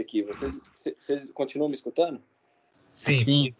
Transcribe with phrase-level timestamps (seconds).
[0.00, 0.22] aqui.
[0.22, 2.20] Vocês, cê- vocês continuam me escutando?
[2.74, 3.24] Sim.
[3.24, 3.54] Sim.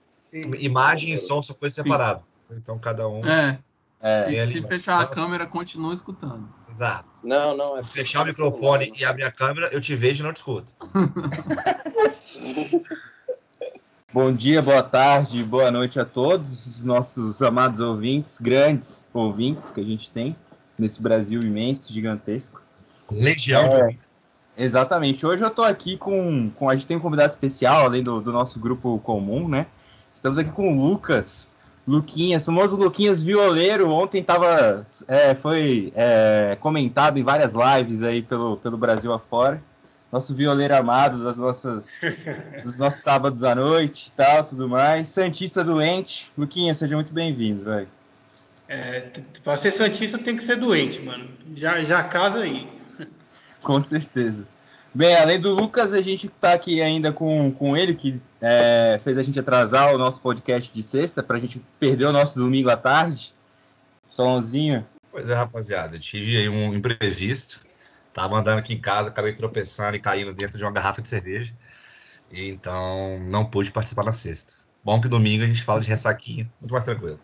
[0.58, 2.32] Imagem e som são coisas separadas.
[2.50, 3.24] Então cada um.
[3.26, 3.60] É,
[4.00, 4.68] É, se, se né?
[4.68, 6.48] fechar a câmera, continua escutando.
[6.72, 7.06] Exato.
[7.22, 7.78] Não, não.
[7.78, 10.72] É fechar o microfone e abrir a câmera, eu te vejo e não te escuto.
[14.10, 19.80] Bom dia, boa tarde, boa noite a todos os nossos amados ouvintes, grandes ouvintes que
[19.80, 20.36] a gente tem
[20.78, 22.60] nesse Brasil imenso, gigantesco.
[23.10, 23.96] Legião É.
[24.56, 25.24] Exatamente.
[25.26, 28.32] Hoje eu tô aqui com, com a gente tem um convidado especial, além do, do
[28.32, 29.66] nosso grupo comum, né?
[30.14, 31.50] Estamos aqui com o Lucas,
[31.86, 33.90] Luquinhas, famoso Luquinhas Violeiro.
[33.90, 39.62] Ontem tava, é, foi é, comentado em várias lives aí pelo, pelo Brasil afora.
[40.10, 42.00] Nosso violeiro amado das nossas,
[42.62, 45.08] dos nossos sábados à noite e tal, tudo mais.
[45.08, 46.30] Santista doente.
[46.36, 47.88] Luquinhas, seja muito bem-vindo, velho.
[48.68, 49.10] É,
[49.42, 51.28] pra ser Santista tem que ser doente, mano.
[51.56, 52.68] Já, já casa aí.
[53.62, 54.46] Com certeza.
[54.94, 59.16] Bem, além do Lucas, a gente tá aqui ainda com, com ele, que é, fez
[59.16, 62.76] a gente atrasar o nosso podcast de sexta, pra gente perder o nosso domingo à
[62.76, 63.34] tarde.
[64.08, 64.86] Solãozinho.
[65.10, 65.96] Pois é, rapaziada.
[65.96, 67.60] Eu tive aí um imprevisto.
[68.12, 71.54] Tava andando aqui em casa, acabei tropeçando e caindo dentro de uma garrafa de cerveja.
[72.30, 74.54] Então não pude participar na sexta.
[74.84, 77.20] Bom que domingo a gente fala de ressaquinha, muito mais tranquilo.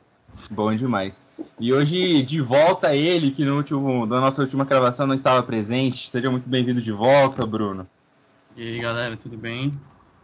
[0.50, 1.26] Bom demais.
[1.60, 6.08] E hoje, de volta ele, que no último, na nossa última gravação não estava presente.
[6.08, 7.86] Seja muito bem-vindo de volta, Bruno.
[8.56, 9.72] E aí, galera, tudo bem?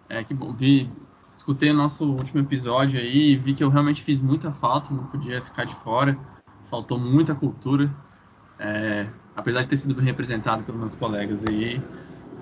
[0.08, 0.91] É que bom, vi,
[1.30, 5.05] escutei o nosso último episódio aí e vi que eu realmente fiz muita falta, não
[5.05, 6.16] podia ficar de fora.
[6.64, 7.91] Faltou muita cultura.
[8.58, 11.83] É, apesar de ter sido bem representado pelos meus colegas aí,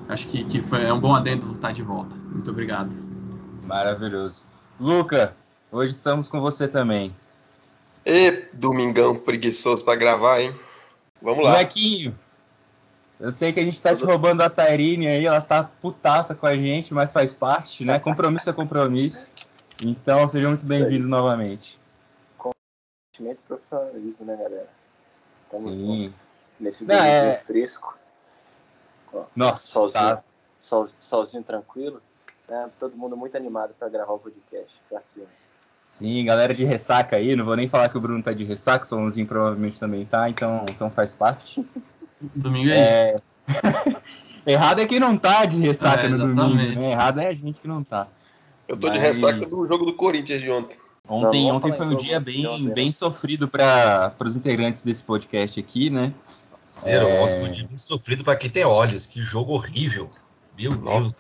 [0.09, 2.17] acho que, que foi é um bom adendo estar de volta.
[2.17, 2.95] Muito obrigado.
[3.67, 4.43] Maravilhoso.
[4.79, 5.35] Luca,
[5.71, 7.15] hoje estamos com você também.
[8.05, 10.55] E domingão preguiçoso pra gravar, hein?
[11.21, 11.53] Vamos lá.
[11.53, 12.19] Molequinho,
[13.21, 16.47] eu sei que a gente tá te roubando a Tairine aí, ela tá putaça com
[16.47, 17.99] a gente, mas faz parte, né?
[18.01, 19.31] Compromisso é compromisso.
[19.85, 21.79] Então, seja muito bem-vindo novamente.
[23.15, 24.69] Sentimento e profissionalismo, né, galera?
[25.51, 26.07] Tamo Sim.
[26.07, 26.15] junto.
[26.59, 27.97] Nesse domingo é- fresco.
[29.13, 30.23] Ó, Nossa, solzinho, tá.
[30.59, 32.01] sol, solzinho tranquilo.
[32.49, 32.71] né?
[32.79, 34.75] Todo mundo muito animado pra gravar o podcast.
[34.89, 35.27] Pra cima.
[36.03, 38.85] Sim, galera de ressaca aí, não vou nem falar que o Bruno tá de ressaca,
[38.85, 41.65] o Solonzinho provavelmente também tá, então, então faz parte.
[42.35, 43.23] Domingo é, isso.
[43.67, 44.03] É...
[44.53, 46.91] Errado é quem não tá de ressaca É, no domingo, né?
[46.91, 48.09] Errado é a gente que não tá.
[48.67, 50.77] Eu tô de Mas- ressaca do jogo do Corinthians de ontem.
[51.09, 52.75] Ontem, Não, ontem foi um dia de bem, ontem, né?
[52.75, 56.13] bem sofrido para os integrantes desse podcast aqui, né?
[56.65, 57.21] Sério, É.
[57.23, 59.07] ontem foi um dia bem sofrido pra quem tem olhos.
[59.07, 60.11] Que jogo horrível.
[60.59, 61.13] Meu Deus.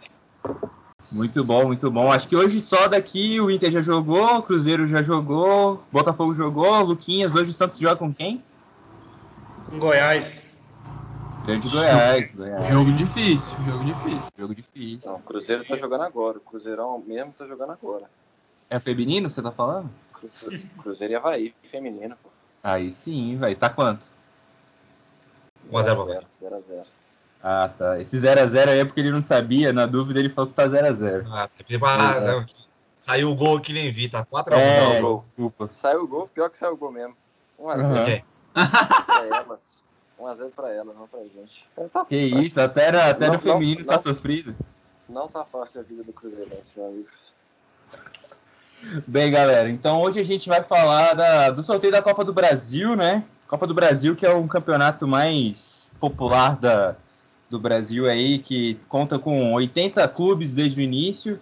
[1.10, 2.10] Muito bom, muito bom.
[2.12, 6.80] Acho que hoje só daqui o Inter já jogou, o Cruzeiro já jogou, Botafogo jogou,
[6.82, 7.34] Luquinhas.
[7.34, 8.42] Hoje o Santos joga com quem?
[9.68, 10.46] Com Goiás.
[11.44, 12.68] Grande Goiás, Goiás.
[12.68, 14.32] Jogo difícil, jogo difícil.
[14.38, 15.10] Jogo difícil.
[15.10, 16.38] Não, o Cruzeiro tá jogando agora.
[16.38, 18.08] O Cruzeirão mesmo tá jogando agora.
[18.70, 19.90] É feminino, você tá falando?
[20.12, 22.30] Cru- Cruzeiro e Havaí, feminino, pô.
[22.62, 23.56] Aí sim, vai.
[23.56, 24.06] Tá quanto?
[25.70, 26.86] 1 a 0 0 0 0
[27.42, 28.00] Ah, tá.
[28.00, 31.26] Esse 0x0 aí é porque ele não sabia, na dúvida ele falou que tá 0x0.
[31.30, 32.46] Ah, tipo, ah, não,
[32.96, 34.56] Saiu o gol que nem vi, tá 4x1.
[34.58, 35.16] É, gol.
[35.16, 35.68] desculpa.
[35.72, 37.16] Saiu o gol, pior que saiu o gol mesmo.
[37.60, 38.08] 1x0 Aham.
[38.08, 38.22] É.
[38.54, 39.82] pra elas.
[40.20, 41.64] 1x0 pra elas, não pra gente.
[41.76, 42.42] É, tá Que fácil.
[42.42, 44.02] isso, até, na- até Não, no feminino não, tá não.
[44.02, 44.54] sofrido.
[45.08, 47.08] Não tá fácil a vida do Cruzeirense, meu amigo.
[49.06, 52.96] Bem, galera, então hoje a gente vai falar da- do sorteio da Copa do Brasil,
[52.96, 53.24] né?
[53.46, 56.96] Copa do Brasil, que é um campeonato mais popular da,
[57.52, 61.38] do Brasil aí, que conta com 80 clubes desde o início,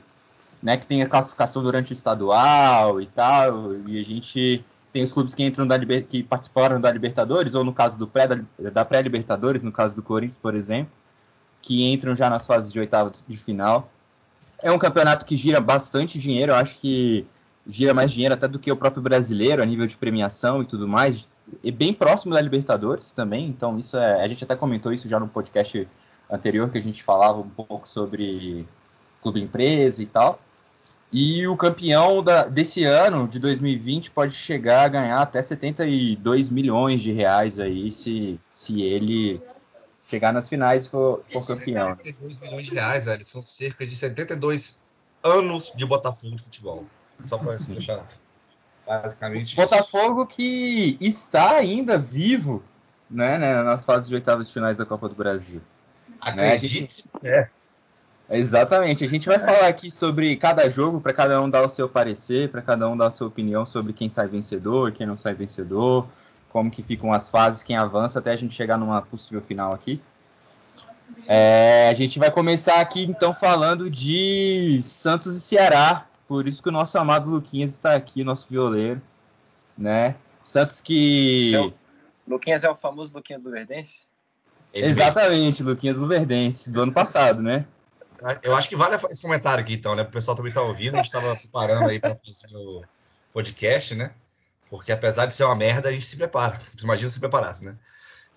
[0.62, 0.76] né?
[0.76, 5.34] Que tem a classificação durante o estadual e tal, e a gente tem os clubes
[5.34, 8.26] que entram da que participaram da Libertadores, ou no caso do pré,
[8.58, 10.92] da pré-Libertadores, no caso do Corinthians, por exemplo,
[11.62, 13.88] que entram já nas fases de oitava de final.
[14.60, 17.24] É um campeonato que gira bastante dinheiro, eu acho que
[17.68, 20.88] gira mais dinheiro até do que o próprio brasileiro, a nível de premiação e tudo
[20.88, 21.28] mais.
[21.62, 24.22] E bem próximo da Libertadores também, então isso é.
[24.22, 25.86] A gente até comentou isso já no podcast
[26.30, 28.66] anterior, que a gente falava um pouco sobre
[29.22, 30.40] clube empresa e tal.
[31.12, 37.02] E o campeão da- desse ano, de 2020, pode chegar a ganhar até 72 milhões
[37.02, 39.42] de reais aí, se, se ele
[40.06, 41.88] chegar nas finais for, for campeão.
[41.90, 41.96] né?
[42.04, 43.24] 72 milhões de reais, velho.
[43.24, 44.78] São cerca de 72
[45.22, 46.84] anos de Botafogo de futebol.
[47.24, 48.06] Só pra deixar
[48.98, 49.48] basicamente.
[49.48, 49.56] isso.
[49.56, 52.62] Botafogo que está ainda vivo
[53.10, 55.60] né, né, nas fases de oitavas de finais da Copa do Brasil.
[56.20, 57.50] Acredite se puder.
[58.28, 59.04] Exatamente.
[59.04, 62.48] A gente vai falar aqui sobre cada jogo, para cada um dar o seu parecer,
[62.48, 66.06] para cada um dar a sua opinião sobre quem sai vencedor, quem não sai vencedor,
[66.48, 70.00] como que ficam as fases, quem avança, até a gente chegar numa possível final aqui.
[71.26, 76.06] É, a gente vai começar aqui então falando de Santos e Ceará.
[76.30, 79.02] Por isso que o nosso amado Luquinhas está aqui, nosso violeiro,
[79.76, 80.14] né?
[80.44, 81.50] Santos que.
[81.50, 81.74] Seu-
[82.24, 84.02] Luquinhas é o famoso Luquinhas do Verdense?
[84.72, 87.66] Ele Exatamente, Luquinhas do Verdense, do ano passado, né?
[88.44, 90.02] Eu acho que vale esse comentário aqui, então, né?
[90.02, 92.84] O pessoal também tá ouvindo, a gente tava preparando aí para fazer o
[93.32, 94.12] podcast, né?
[94.70, 96.60] Porque apesar de ser uma merda, a gente se prepara.
[96.80, 97.74] Imagina se preparasse, né?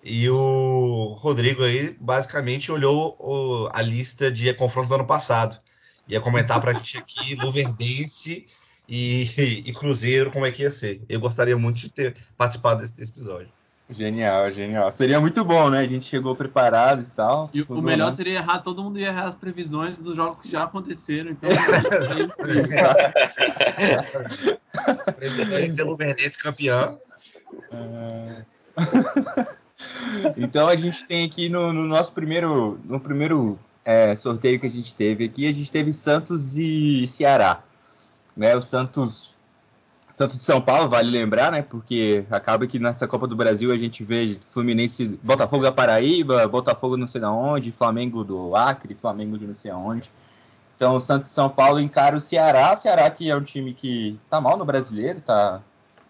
[0.02, 5.60] E o Rodrigo aí basicamente olhou o- a lista de confrontos do ano passado.
[6.08, 8.46] Ia comentar pra gente aqui Luverdense
[8.88, 11.02] e, e Cruzeiro como é que ia ser.
[11.08, 13.48] Eu gostaria muito de ter participado desse, desse episódio.
[13.88, 14.90] Genial, genial.
[14.92, 15.80] Seria muito bom, né?
[15.80, 17.50] A gente chegou preparado e tal.
[17.52, 18.16] E o melhor né?
[18.16, 21.30] seria errar, todo mundo ia errar as previsões dos jogos que já aconteceram.
[21.30, 21.50] Então,
[22.08, 22.62] sempre.
[25.16, 26.98] Presidência Luverdense campeão.
[30.36, 34.70] Então a gente tem aqui no, no nosso primeiro, no primeiro é, sorteio que a
[34.70, 37.62] gente teve aqui, a gente teve Santos e Ceará.
[38.36, 38.56] Né?
[38.56, 39.34] O Santos,
[40.14, 41.62] Santos de São Paulo, vale lembrar, né?
[41.62, 46.96] Porque acaba que nessa Copa do Brasil a gente vê Fluminense, Botafogo da Paraíba, Botafogo
[46.96, 50.10] não sei da onde, Flamengo do Acre, Flamengo de não sei aonde.
[50.76, 53.74] Então o Santos de São Paulo encara o Ceará, o Ceará que é um time
[53.74, 55.60] que tá mal no brasileiro, tá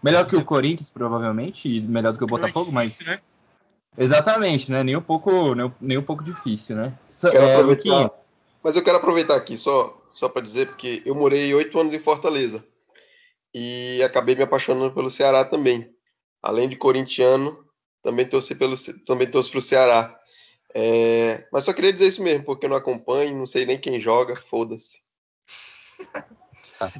[0.02, 3.18] melhor que o Corinthians provavelmente, e melhor do que o Botafogo, mas né?
[3.96, 4.82] Exatamente, né?
[4.82, 6.99] Nem um pouco, nem, um- nem um pouco difícil, né?
[7.32, 7.58] É.
[7.58, 8.11] Luquinhas,
[8.62, 11.99] Mas eu quero aproveitar aqui só, só para dizer, porque eu morei oito anos em
[11.99, 12.64] Fortaleza
[13.55, 15.94] e acabei me apaixonando pelo Ceará também.
[16.43, 17.64] Além de corintiano,
[18.02, 18.75] também torci pelo,
[19.06, 20.19] também torço pro Ceará.
[20.75, 24.00] É, mas só queria dizer isso mesmo, porque eu não acompanho, não sei nem quem
[24.00, 24.99] joga, foda-se.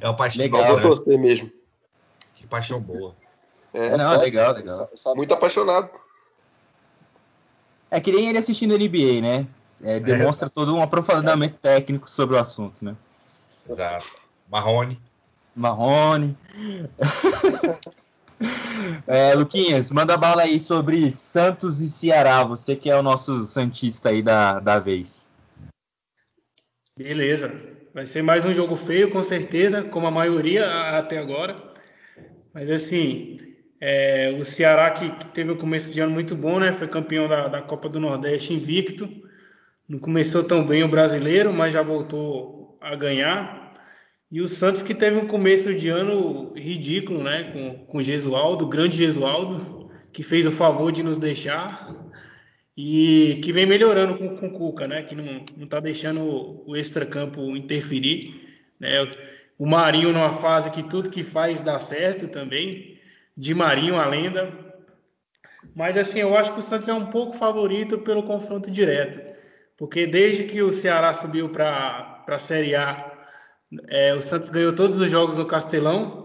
[0.01, 0.83] É uma paixão Legal, Só né?
[0.83, 1.51] torcer mesmo.
[2.35, 3.17] Que paixão boa.
[3.73, 4.77] É, Não, legal, legal.
[4.77, 5.91] Só- só- muito apaixonado.
[7.95, 9.47] É que nem ele assistindo NBA, né?
[9.81, 12.97] É, demonstra todo um aprofundamento técnico sobre o assunto, né?
[13.69, 14.07] Exato.
[14.51, 15.01] Marrone.
[15.55, 16.37] Marrone.
[19.07, 22.43] é, Luquinhas, manda bala aí sobre Santos e Ceará.
[22.43, 25.29] Você que é o nosso Santista aí da, da vez.
[26.99, 27.63] Beleza.
[27.95, 31.63] Vai ser mais um jogo feio, com certeza, como a maioria até agora.
[32.53, 33.54] Mas assim,
[33.87, 36.73] é, o Ceará que, que teve um começo de ano muito bom, né?
[36.73, 39.07] Foi campeão da, da Copa do Nordeste invicto.
[39.87, 43.75] Não começou tão bem o brasileiro, mas já voltou a ganhar.
[44.31, 47.53] E o Santos que teve um começo de ano ridículo, né?
[47.53, 51.95] Com, com o Gesualdo, o grande Gesualdo, que fez o favor de nos deixar.
[52.75, 55.03] E que vem melhorando com, com o Cuca, né?
[55.03, 58.33] Que não, não tá deixando o, o extracampo interferir.
[58.81, 58.93] Né?
[59.59, 62.94] O Marinho numa fase que tudo que faz dá certo também.
[63.37, 64.53] De Marinho a lenda.
[65.75, 69.21] Mas assim, eu acho que o Santos é um pouco favorito pelo confronto direto.
[69.77, 73.13] Porque desde que o Ceará subiu para a Série A,
[73.89, 76.25] é, o Santos ganhou todos os jogos no Castelão.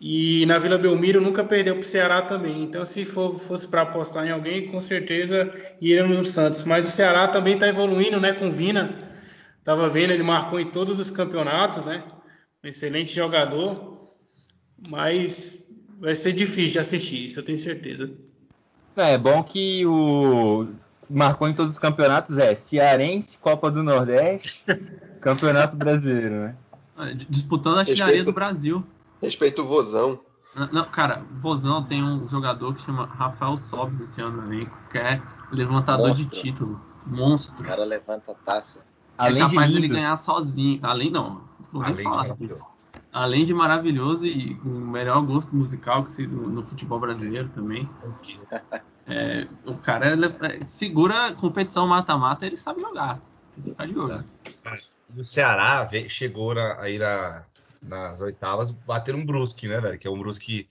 [0.00, 2.62] E na Vila Belmiro nunca perdeu para o Ceará também.
[2.62, 6.64] Então, se for, fosse para apostar em alguém, com certeza iria no Santos.
[6.64, 8.32] Mas o Ceará também está evoluindo, né?
[8.32, 8.98] Com Vina.
[9.62, 12.02] Tava vendo, ele marcou em todos os campeonatos, né?
[12.64, 13.91] Um excelente jogador.
[14.88, 15.68] Mas
[16.00, 18.10] vai ser difícil de assistir, isso eu tenho certeza.
[18.96, 20.68] É, é bom que o
[21.08, 24.64] marcou em todos os campeonatos é Cearense, Copa do Nordeste,
[25.20, 26.56] Campeonato Brasileiro, né?
[26.96, 28.84] Ah, Disputando a artilharia do Brasil.
[29.22, 30.20] Respeito o Vozão.
[30.54, 34.52] Não, Não, cara, o Bozão tem um jogador que chama Rafael Sobis esse ano no
[34.52, 36.28] elenco, que é levantador Monstro.
[36.28, 36.80] de título.
[37.06, 37.64] O Monstro.
[37.64, 38.80] cara levanta a taça.
[39.16, 39.94] Além é de capaz dele lindo.
[39.94, 40.80] ganhar sozinho.
[40.82, 41.42] Além não.
[41.72, 42.54] não Além de falar maravilhoso.
[42.54, 42.76] disso.
[43.12, 47.48] Além de maravilhoso e com o melhor gosto musical que se no, no futebol brasileiro
[47.50, 47.88] também.
[49.06, 53.20] É, o cara é, segura competição mata-mata, ele sabe jogar.
[53.56, 54.24] De olho.
[55.14, 57.44] E o Ceará chegou na- aí na-
[57.82, 59.98] nas oitavas, bater um Brusque, né, velho?
[59.98, 60.68] Que é um Brusque,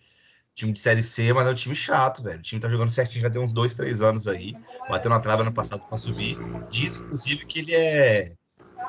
[0.56, 2.40] time de Série C, mas é um time chato, velho.
[2.40, 4.56] O time tá jogando certinho já tem uns dois, três anos aí.
[4.90, 6.38] Bateu na trave ano passado pra subir.
[6.72, 8.34] Diz, inclusive, que ele é,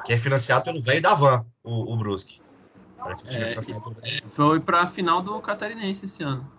[0.06, 2.40] que é financiado pelo velho da Van, o, o Brusque.
[3.02, 4.28] Parece que o time é, velho.
[4.28, 6.50] Foi pra final do Catarinense esse ano.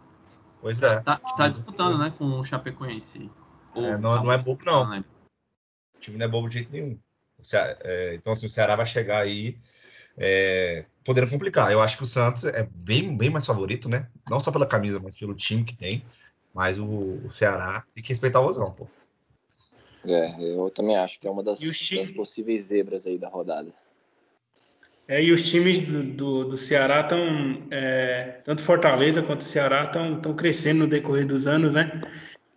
[0.62, 1.00] Pois é.
[1.02, 3.30] Tá, tá disputando, né, com o Chapecoense.
[3.76, 4.90] Ou- É, não- não é bobo, não.
[4.90, 5.10] lembro.
[5.96, 6.98] O time não é bobo de jeito nenhum.
[7.40, 9.58] O Ceará- é, então, assim, o Ceará vai chegar aí
[10.18, 11.72] é, podendo complicar.
[11.72, 14.08] Eu acho que o Santos é bem, bem mais favorito, né?
[14.30, 16.06] Não só pela camisa, mas pelo time que tem.
[16.54, 18.88] Mas o, o Ceará tem que respeitar o Rosão, pô.
[20.06, 23.18] É, eu também acho que é uma das, E os times- das possíveis zebras aí
[23.18, 23.74] da rodada.
[25.08, 27.20] É, e os times do, do, do Ceará estão,
[28.46, 32.00] tanto Fortaleza quanto Ceará estão crescendo no decorrer dos anos, né?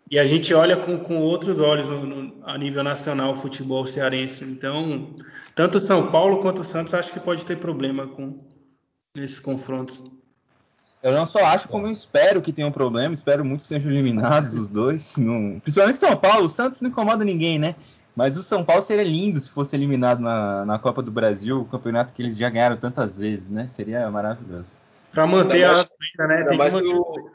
[0.09, 3.85] E a gente olha com, com outros olhos no- no- a nível nacional o futebol
[3.85, 4.45] cearense.
[4.45, 5.17] Então,
[5.57, 8.38] tanto São Paulo quanto o Santos acho que pode ter problema com
[9.12, 10.05] nesses confrontos.
[11.03, 13.12] Eu não só acho, como eu espero que tenham problema.
[13.15, 15.17] Espero muito que sejam eliminados os dois.
[15.17, 16.47] Não- Principalmente São Paulo.
[16.47, 17.75] O Santos não incomoda ninguém, né?
[18.16, 21.64] Mas o São Paulo seria lindo se fosse eliminado na, na Copa do Brasil, o
[21.66, 23.68] campeonato que eles já ganharam tantas vezes, né?
[23.68, 24.73] Seria maravilhoso.
[25.12, 26.37] Para manter Ainda a mais- vida, né?
[26.38, 26.96] Ainda mais, se manter.
[26.99, 27.30] o,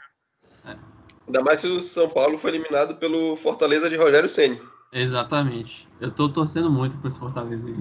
[1.28, 4.60] ainda mais se o São Paulo foi eliminado pelo Fortaleza de Rogério Ceni.
[4.92, 5.88] Exatamente.
[6.00, 7.78] Eu tô torcendo muito esse Fortaleza aí.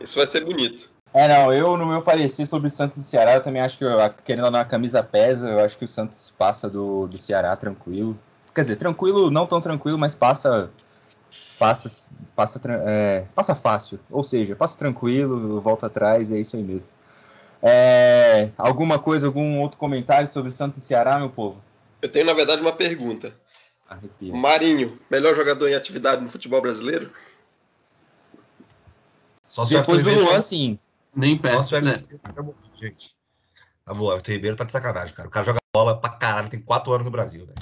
[0.00, 0.88] Isso vai ser bonito.
[1.12, 3.98] É, não, eu, no meu parecer sobre Santos e Ceará, eu também acho que, eu-
[4.24, 5.48] querendo ou não, a camisa pesa.
[5.48, 8.18] Eu acho que o Santos passa do, do Ceará tranquilo.
[8.54, 10.70] Quer dizer, tranquilo, não tão tranquilo, mas passa.
[11.58, 13.98] Passa, passa, é, passa fácil.
[14.10, 16.88] Ou seja, passa tranquilo, volta atrás e é isso aí mesmo.
[17.60, 21.60] É, alguma coisa, algum outro comentário sobre Santos e Ceará, meu povo?
[22.00, 23.34] Eu tenho, na verdade, uma pergunta.
[23.88, 24.32] Arrepia.
[24.34, 27.10] Marinho, melhor jogador em atividade no futebol brasileiro?
[29.42, 30.78] Só se o Depois do Luan, sim.
[31.14, 32.04] Nem perto, né?
[32.74, 33.16] Gente.
[33.84, 35.26] Tá bom, o Everton Ribeiro tá de sacanagem, cara.
[35.26, 37.58] O cara joga bola pra caralho, tem 4 anos no Brasil, velho.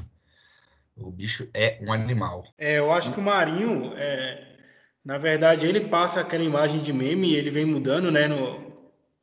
[0.97, 2.45] O bicho é um animal.
[2.59, 4.57] É, eu acho que o Marinho, é,
[5.05, 8.27] na verdade, ele passa aquela imagem de meme e ele vem mudando, né?
[8.27, 8.65] no-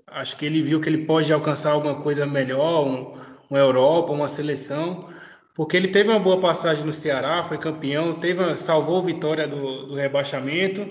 [0.08, 3.16] acho que ele viu que ele pode alcançar alguma coisa melhor, um,
[3.50, 5.10] uma Europa, uma seleção,
[5.56, 9.88] porque ele teve uma boa passagem no Ceará, foi campeão, teve, salvou a vitória do,
[9.88, 10.88] do rebaixamento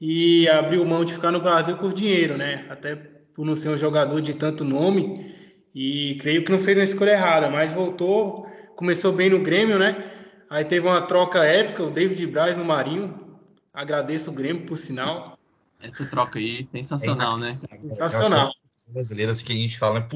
[0.00, 2.66] e abriu mão de ficar no Brasil por dinheiro, né?
[2.70, 5.32] Até por não ser um jogador de tanto nome
[5.74, 8.41] e creio que não fez uma escolha errada, mas voltou,
[8.82, 10.10] começou bem no Grêmio, né?
[10.50, 13.38] Aí teve uma troca épica, o David Braz no Marinho.
[13.72, 15.38] Agradeço o Grêmio, por sinal.
[15.80, 17.60] Essa troca aí, sensacional, né?
[17.80, 18.52] Sensacional.
[18.88, 20.08] As brasileiras que a gente fala, né?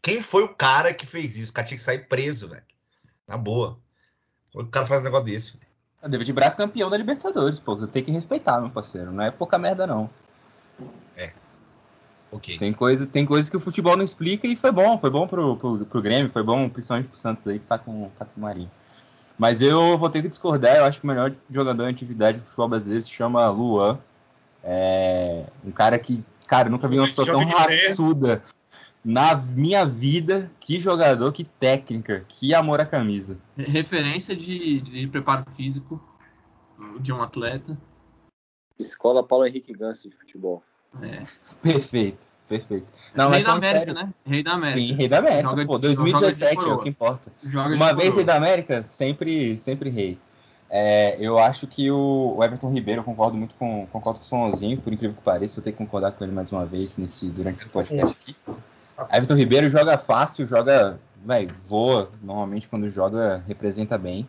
[0.00, 1.50] Quem foi o cara que fez isso?
[1.50, 2.62] O cara tinha que sair preso, velho.
[3.28, 3.78] Na boa.
[4.54, 5.52] É o cara faz um negócio desse?
[5.58, 5.66] velho?
[6.02, 7.78] O David Braz campeão da Libertadores, pô.
[7.78, 9.12] Eu tenho que respeitar, meu parceiro.
[9.12, 10.08] Não é pouca merda, não.
[12.34, 12.58] Ok.
[12.58, 15.56] Tem coisa, tem coisa que o futebol não explica e foi bom, foi bom pro,
[15.56, 18.42] pro, pro Grêmio, foi bom principalmente pro Santos aí que tá com, tá com o
[18.42, 18.70] Marinho.
[19.38, 22.44] Mas eu vou ter que discordar, eu acho que o melhor jogador em atividade do
[22.44, 24.00] futebol brasileiro se chama Luan.
[24.64, 28.42] É um cara que, cara, nunca vi uma pessoa tão raçuda
[29.04, 30.50] na minha vida.
[30.58, 33.38] Que jogador, que técnica, que amor à camisa.
[33.56, 36.02] Referência de, de preparo físico
[36.98, 37.78] de um atleta.
[38.76, 40.64] Escola Paulo Henrique Ganso de futebol.
[41.02, 41.22] É.
[41.62, 42.86] Perfeito, perfeito.
[43.14, 44.08] Não, Rei mas da América, sério, né?
[44.26, 44.78] Rei da América.
[44.78, 47.32] Sim, Rei da América, Joga- pô, joga de 2017 é o que importa.
[47.44, 48.14] Joga Uma vez coroa.
[48.16, 50.18] rei da América, sempre, sempre rei.
[50.70, 54.28] É, eu acho que o, o Everton Ribeiro, eu concordo muito com, concordo com o
[54.28, 57.26] Sonzinho, por incrível que pareça, vou ter que concordar com ele mais uma vez nesse,
[57.26, 58.34] durante esse podcast aqui.
[59.12, 64.28] Everton Ribeiro joga fácil, joga, vai, voa, normalmente quando joga representa bem.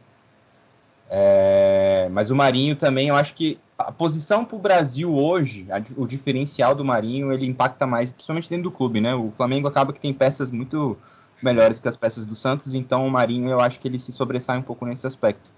[1.10, 6.08] É, mas o Marinho também, eu acho que a posição pro Brasil hoje, a o
[6.08, 9.14] diferencial do Marinho, ele impacta mais, principalmente dentro do clube, né?
[9.14, 10.98] O Flamengo acaba que tem peças muito
[11.44, 14.58] melhores que as peças do Santos, então o Marinho eu acho que ele se sobressai
[14.58, 15.52] um pouco nesse aspecto.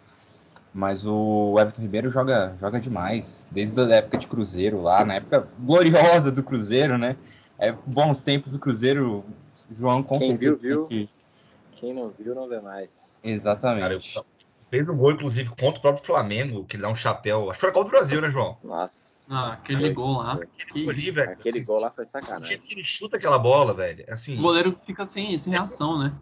[0.74, 5.47] Mas o Everton Ribeiro joga, joga demais, desde a época de Cruzeiro lá, na época
[5.59, 7.15] gloriosa do Cruzeiro, né?
[7.57, 9.24] É, bons tempos do Cruzeiro,
[9.71, 10.81] João com Quem viu, viu.
[10.81, 11.09] sente-
[11.74, 13.19] Quem não viu, não vê mais.
[13.24, 14.13] Exatamente.
[14.13, 14.37] Cara, eu-
[14.69, 17.50] fez um gol, inclusive, contra o próprio Flamengo, que ele dá um chapéu.
[17.50, 18.57] Acho que foi a Copa do Brasil, né, João?
[18.63, 20.33] Nossa, Ah, aquele gol lá.
[20.33, 21.31] Aquele Que gol ali, velho.
[21.31, 22.59] aquele assim, gol lá foi O jeito sacanagem.
[22.59, 24.05] que ele chuta aquela bola, velho.
[24.09, 26.13] Assim, O goleiro fica sem, sem reação, né?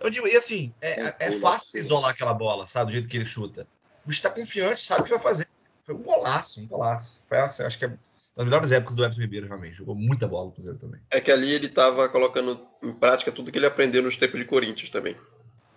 [0.00, 2.86] eu digo, e assim, é, é fácil você isolar aquela bola, sabe?
[2.90, 3.66] Do jeito que ele chuta.
[4.04, 5.48] O bicho tá confiante, sabe o que vai fazer.
[5.84, 7.20] Foi um golaço, um golaço.
[7.28, 7.98] Foi, assim, acho que é uma
[8.36, 9.74] das melhores épocas do Everton Ribeiro, realmente.
[9.76, 11.00] Jogou muita bola no Cruzeiro também.
[11.10, 14.44] É que ali ele tava colocando em prática tudo que ele aprendeu nos tempos de
[14.46, 15.16] Corinthians também.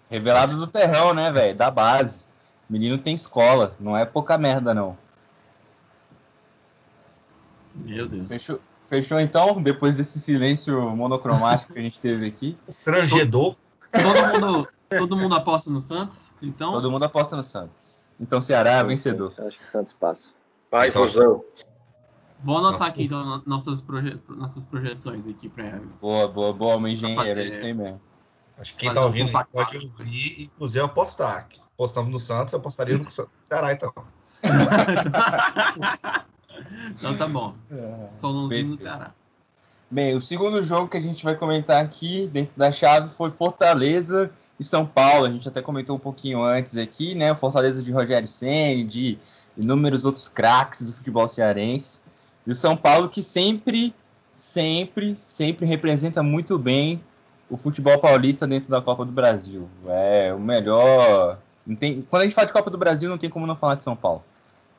[0.10, 1.56] Revelado do terrão, né, velho?
[1.58, 2.26] Da base.
[2.70, 4.98] Menino tem escola, não é pouca merda, não.
[7.74, 8.28] Meu Deus.
[8.28, 9.62] Fechou, fechou então?
[9.62, 13.56] Depois desse silêncio monocromático que a gente teve aqui, Estrangedor.
[13.92, 16.32] Todo mundo, todo mundo aposta no Santos?
[16.42, 18.06] Então, todo mundo aposta no Santos.
[18.20, 19.32] Então Ceará é vencedor.
[19.32, 20.34] sim, Acho que o Santos passa.
[20.70, 21.04] Vai, Então,
[22.44, 26.76] vou anotar Nossa, aqui então, no- nossas, proje nossas projeções aqui pra Boa, boa, boa,
[26.76, 28.00] uma engenheiro, fazer- é isso aí mesmo.
[28.60, 31.48] Acho que quem tá um ouvindo pode ouvir e, inclusive, apostar.
[31.74, 33.06] Apostamos no Santos, eu apostaria no
[33.42, 33.94] Ceará, então.
[36.90, 37.56] Então tá bom.
[38.12, 38.76] Solonzinho no.
[38.78, 39.14] Ceará.
[39.90, 44.30] Bem, o segundo jogo que a gente vai comentar aqui dentro da chave foi Fortaleza
[44.60, 47.32] E São Paulo, a gente até comentou um pouquinho antes aqui, né?
[47.32, 49.18] O Fortaleza de Rogério Senna, de
[49.58, 52.00] inúmeros outros craques do futebol cearense.
[52.46, 53.96] E o São Paulo que sempre,
[54.32, 57.02] sempre, sempre representa muito bem
[57.50, 59.68] o futebol paulista dentro da Copa do Brasil.
[59.88, 61.40] É o melhor.
[61.80, 62.02] Tem...
[62.02, 63.96] Quando a gente fala de Copa do Brasil, não tem como não falar de São
[63.96, 64.24] Paulo.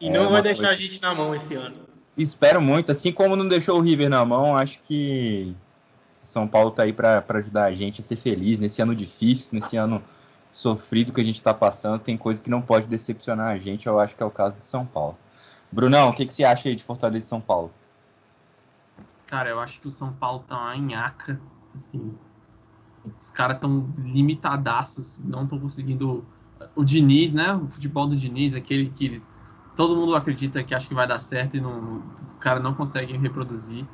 [0.01, 0.75] E é não vai deixar coisa...
[0.75, 1.77] a gente na mão esse ano.
[2.17, 5.55] Espero muito, assim como não deixou o River na mão, acho que
[6.25, 9.77] São Paulo tá aí para ajudar a gente a ser feliz nesse ano difícil, nesse
[9.77, 10.03] ano
[10.51, 12.01] sofrido que a gente está passando.
[12.01, 14.65] Tem coisa que não pode decepcionar a gente, eu acho que é o caso de
[14.65, 15.17] São Paulo.
[15.71, 17.73] Brunão, o que, que você acha aí de Fortaleza e São Paulo?
[19.27, 21.41] Cara, eu acho que o São Paulo tá em aca,
[21.75, 22.13] assim.
[23.21, 26.25] Os caras estão limitadaços, não estão conseguindo.
[26.75, 27.55] O Diniz, né?
[27.55, 29.23] O futebol do Diniz, aquele que
[29.75, 33.19] todo mundo acredita que acha que vai dar certo e não, os caras não conseguem
[33.19, 33.87] reproduzir.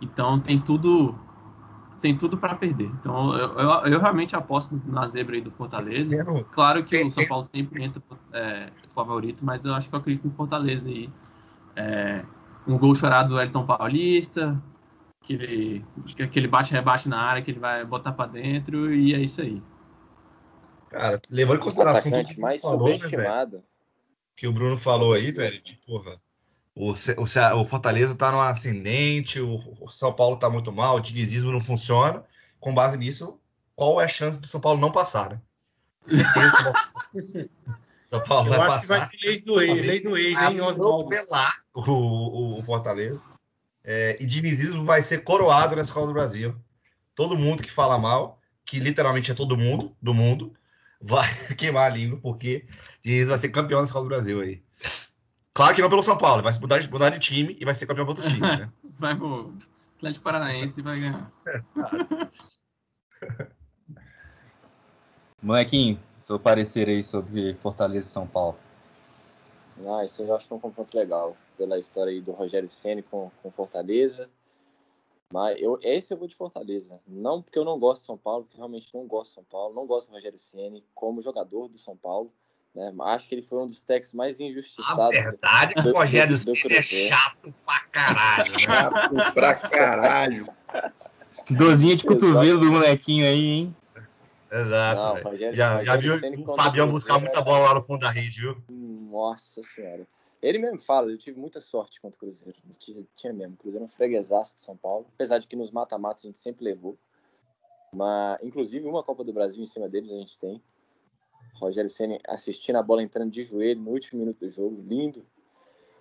[0.00, 1.14] Então tem tudo
[2.00, 2.90] tem tudo para perder.
[3.00, 6.24] Então eu, eu, eu, realmente aposto na zebra aí do Fortaleza.
[6.50, 8.02] Claro que o São Paulo sempre entra
[8.32, 11.08] é, favorito, mas eu acho que eu acredito no Fortaleza aí.
[11.76, 12.24] É,
[12.66, 14.60] um gol chorado do Elton Paulista,
[15.22, 15.84] aquele,
[16.20, 19.62] aquele bate-rebate na área que ele vai botar para dentro e é isso aí.
[20.90, 23.56] Cara, levando em consideração o que mais falou, né, subestimado.
[23.58, 23.62] Né,
[24.36, 26.20] que o Bruno falou aí, velho, de, porra,
[26.74, 31.00] o, o, o, Fortaleza tá no ascendente, o, o, São Paulo tá muito mal, o
[31.00, 32.24] dinizismo não funciona.
[32.58, 33.38] Com base nisso,
[33.74, 35.40] qual é a chance do São Paulo não passar, né?
[38.10, 39.08] São Paulo Eu vai acho passar.
[39.08, 41.08] que vai ser lei do ex, lei do ex, hein, Oswaldo?
[41.74, 43.20] O, o, o Fortaleza.
[43.84, 46.54] É, e dinizismo vai ser coroado na Escola do Brasil.
[47.14, 50.54] Todo mundo que fala mal, que literalmente é todo mundo do mundo,
[51.00, 52.64] vai queimar a língua, porque
[53.02, 54.62] Diniz vai ser campeão da Escola do Brasil aí.
[55.54, 57.86] Claro que não pelo São Paulo, vai mudar de, mudar de time e vai ser
[57.86, 58.72] campeão do outro time, né?
[58.98, 59.54] vai pro
[59.98, 61.30] Atlético Paranaense e vai ganhar.
[61.46, 62.28] Exato.
[65.42, 68.56] Molequinho, seu parecer aí sobre Fortaleza e São Paulo.
[69.86, 73.02] Ah, isso eu acho que é um confronto legal, pela história aí do Rogério Ceni
[73.02, 74.28] com, com Fortaleza.
[75.32, 77.00] Mas eu, esse eu vou de Fortaleza.
[77.08, 79.74] Não porque eu não gosto de São Paulo, porque realmente não gosto de São Paulo,
[79.74, 82.30] não gosto do Rogério Ceni como jogador do São Paulo.
[82.74, 82.92] Né?
[83.00, 84.98] Acho que ele foi um dos técnicos mais injustiçados.
[84.98, 88.52] A verdade é que o Rogério Ceni é chato pra caralho.
[88.52, 88.58] Né?
[88.58, 90.48] Chato pra caralho.
[91.50, 93.76] Dozinha de cotovelo do molequinho aí, hein?
[94.50, 95.00] Exato.
[95.00, 98.10] Não, Rogério, já, Rogério já viu o Fabião buscar muita bola lá no fundo da
[98.10, 98.62] rede, viu?
[99.12, 100.08] Nossa senhora.
[100.40, 102.58] Ele mesmo fala, eu tive muita sorte contra o Cruzeiro.
[102.78, 103.54] Tinha, tinha mesmo.
[103.54, 105.06] O Cruzeiro é um freguesaço de São Paulo.
[105.14, 106.96] Apesar de que nos mata-matos a gente sempre levou.
[107.94, 110.60] Mas, inclusive, uma Copa do Brasil em cima deles a gente tem.
[111.60, 114.82] Rogério Senna assistindo a bola entrando de joelho no último minuto do jogo.
[114.82, 115.24] Lindo.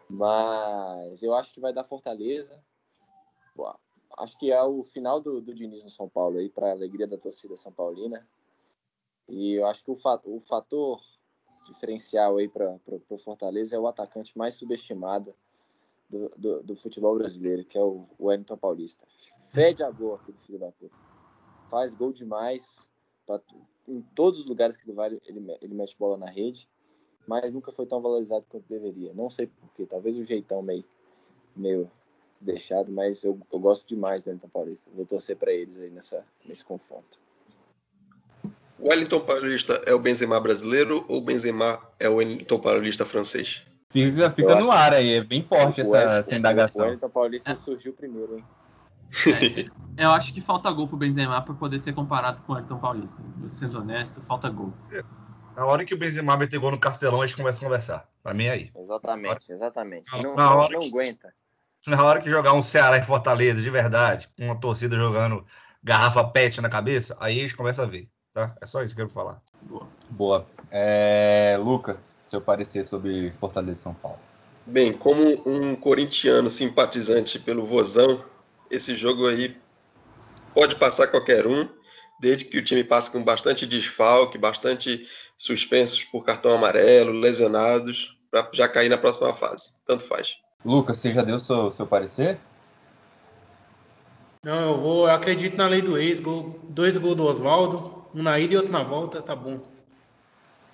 [0.10, 2.64] Mas eu acho que vai dar Fortaleza.
[3.56, 3.78] Boa.
[4.18, 7.18] Acho que é o final do, do Diniz no São Paulo aí, para alegria da
[7.18, 8.26] torcida São Paulina.
[9.28, 11.02] E eu acho que o, fator, o fator
[11.66, 12.78] diferencial aí para
[13.10, 15.34] o Fortaleza é o atacante mais subestimado
[16.10, 19.06] do, do, do, futebol brasileiro, que é o Wellington Paulista.
[19.52, 20.96] Fede a gol aquele filho da puta.
[21.70, 22.90] Faz gol demais.
[23.26, 23.40] Pra,
[23.88, 26.68] em todos os lugares que ele vai, ele, ele mete bola na rede,
[27.26, 29.14] mas nunca foi tão valorizado quanto deveria.
[29.14, 30.84] Não sei porquê, talvez o jeitão meio,
[31.56, 31.90] meio
[32.42, 34.92] deixado, mas eu, eu gosto demais do Wellington Paulista.
[34.94, 37.20] Vou torcer para eles aí nessa, nesse confronto.
[38.82, 43.62] O Wellington Paulista é o Benzema brasileiro ou o Benzema é o Wellington Paulista francês?
[43.92, 46.82] Fica, fica no ar aí, é bem forte essa, essa indagação.
[46.82, 47.56] O Wellington Paulista é.
[47.56, 48.46] surgiu primeiro, hein?
[49.98, 52.80] É, eu acho que falta gol pro Benzema para poder ser comparado com o Wellington
[52.80, 53.22] Paulista.
[53.50, 54.74] Sendo honesto, falta gol.
[55.56, 58.10] Na hora que o Benzema meter gol no Castelão, a gente começa a conversar.
[58.24, 58.72] Pra mim é aí.
[58.76, 60.12] Exatamente, exatamente.
[60.12, 61.32] Não, não, não que, aguenta.
[61.86, 65.44] Na hora que jogar um Ceará em Fortaleza, de verdade, com uma torcida jogando
[65.84, 68.10] garrafa pet na cabeça, aí a gente começa a ver.
[68.34, 68.56] Tá?
[68.62, 69.42] É só isso que eu quero falar.
[69.62, 69.88] Boa.
[70.10, 70.48] Boa.
[70.70, 71.58] É...
[71.60, 74.20] Luca, seu parecer sobre Fortaleza e São Paulo.
[74.66, 78.24] Bem, como um corintiano simpatizante pelo Vozão,
[78.70, 79.58] esse jogo aí
[80.54, 81.68] pode passar qualquer um,
[82.20, 88.48] desde que o time passe com bastante desfalque, bastante suspensos por cartão amarelo, lesionados, para
[88.54, 89.76] já cair na próxima fase.
[89.86, 90.38] Tanto faz.
[90.64, 92.40] Lucas, você já deu seu, seu parecer?
[94.44, 95.08] Não, eu vou.
[95.08, 96.20] Eu acredito na lei do ex.
[96.20, 99.62] Gol, dois gols do Oswaldo, um na ida e outro na volta, tá bom.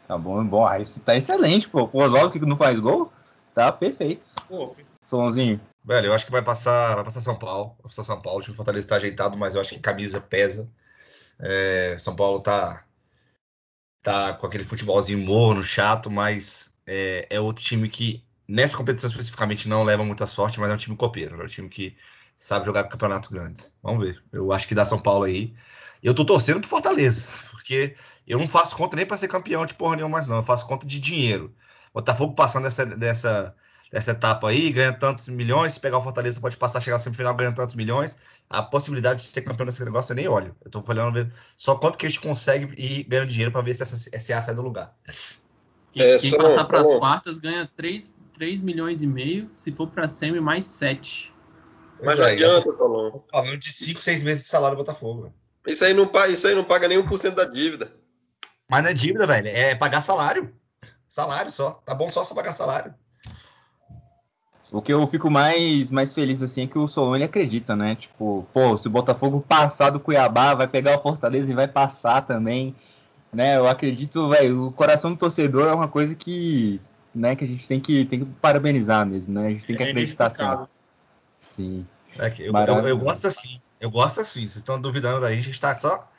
[0.08, 0.66] Tá bom, bom.
[0.66, 1.90] Ah, isso tá excelente, pô.
[1.92, 3.12] O Oswaldo que não faz gol,
[3.54, 4.28] tá perfeito.
[4.48, 4.76] Pô.
[5.04, 5.60] Solonzinho.
[5.84, 7.76] Velho, eu acho que vai passar, vai passar São Paulo.
[7.80, 8.40] Vai passar São Paulo.
[8.40, 10.70] O time do Fortaleza tá ajeitado, mas eu acho que camisa pesa.
[11.40, 12.84] É, São Paulo tá,
[14.02, 19.68] tá com aquele futebolzinho morno, chato, mas é, é, outro time que, nessa competição especificamente,
[19.68, 21.42] não leva muita sorte, mas é um time copeiro.
[21.42, 21.96] É um time que
[22.38, 23.74] sabe jogar campeonatos grandes.
[23.84, 24.24] Vamos ver.
[24.32, 25.54] Eu acho que dá São Paulo aí.
[26.04, 27.96] Eu tô torcendo pro Fortaleza, porque
[28.28, 30.38] eu não faço conta nem para ser campeão de porra nenhuma mais, não.
[30.38, 31.54] Eu faço conta de dinheiro.
[31.92, 33.56] O Botafogo passando dessa, dessa,
[33.92, 35.74] dessa etapa aí, ganha tantos milhões.
[35.74, 38.18] Se pegar o Fortaleza, pode passar, chegar na semifinal, ganhando tantos milhões.
[38.50, 40.56] A possibilidade de ser campeão nesse negócio eu nem olho.
[40.64, 40.82] Eu tô
[41.12, 44.44] ver só quanto que a gente consegue e ganha dinheiro para ver se essa SA
[44.44, 44.96] sai do lugar.
[45.92, 49.50] Quem, é, quem passar para as quartas ganha 3, 3 milhões e meio.
[49.54, 51.34] Se for para semi, mais 7.
[52.04, 53.22] Mas não adianta, Solon.
[53.32, 55.34] Falando de 5, 6 meses de salário do Botafogo.
[55.68, 57.92] Isso aí não paga, isso aí não paga nem 1% da dívida.
[58.70, 59.48] Mas não é dívida, velho.
[59.48, 60.54] É pagar salário.
[61.08, 61.82] Salário só.
[61.86, 62.94] Tá bom só só pagar salário.
[64.72, 67.96] O que eu fico mais, mais feliz assim é que o Solon ele acredita, né?
[67.96, 72.22] Tipo, pô, se o Botafogo passar do Cuiabá, vai pegar o Fortaleza e vai passar
[72.22, 72.76] também,
[73.32, 73.58] né?
[73.58, 76.82] Eu acredito, velho, o coração do torcedor é uma coisa que,
[77.16, 79.48] né, que a gente tem que, tem que parabenizar mesmo, né?
[79.48, 80.68] A gente tem que é acreditar assim.
[81.38, 81.88] Sim.
[82.20, 83.62] É que eu, eu, eu, gosto assim.
[83.80, 84.42] Eu gosto assim.
[84.42, 86.10] Vocês estão duvidando da gente, a gente tá só,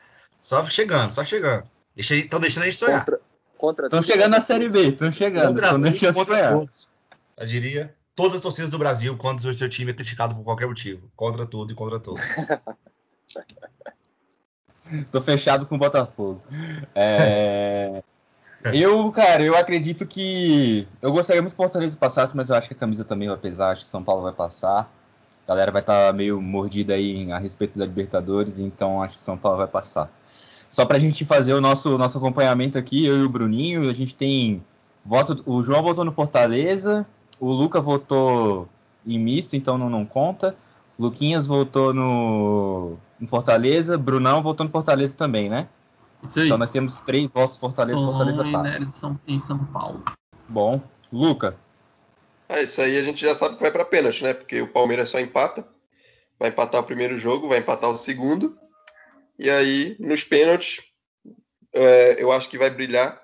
[0.41, 1.69] só chegando, só chegando.
[1.97, 3.07] Estão deixando a gente sonhar.
[3.85, 5.61] Estão chegando na Série B, estão chegando.
[5.81, 6.53] Deixando contra sonhar.
[6.53, 6.89] Todos.
[7.37, 10.67] Eu diria todas as torcidas do Brasil quando o seu time é criticado por qualquer
[10.67, 11.11] motivo.
[11.15, 12.21] Contra tudo e contra tudo.
[15.13, 16.43] Tô fechado com o Botafogo.
[16.95, 18.03] É...
[18.73, 20.89] eu, cara, eu acredito que.
[21.01, 23.37] Eu gostaria muito que o Fortaleza passasse, mas eu acho que a camisa também vai
[23.37, 23.71] pesar.
[23.71, 24.91] Acho que São Paulo vai passar.
[25.49, 29.23] A galera vai estar tá meio mordida aí a respeito da Libertadores, então acho que
[29.23, 30.11] São Paulo vai passar.
[30.71, 33.95] Só para a gente fazer o nosso, nosso acompanhamento aqui, eu e o Bruninho, a
[33.95, 34.63] gente tem
[35.03, 35.43] voto.
[35.47, 37.07] O João votou no Fortaleza,
[37.41, 38.69] o Luca votou
[39.07, 40.55] em misto, então não, não conta.
[40.99, 45.67] Luquinhas votou no, no Fortaleza, Brunão votou no Fortaleza também, né?
[46.23, 46.47] Isso aí.
[46.47, 49.17] Então nós temos três votos Fortaleza, Fortaleza passa.
[49.27, 50.03] Em São Paulo.
[50.47, 50.73] Bom,
[51.11, 51.57] Luca.
[52.49, 54.33] É, isso aí a gente já sabe que vai para pênalti, né?
[54.33, 55.67] Porque o Palmeiras só empata.
[56.39, 58.57] Vai empatar o primeiro jogo, vai empatar o segundo.
[59.39, 60.81] E aí, nos pênaltis,
[61.75, 63.21] é, eu acho que vai brilhar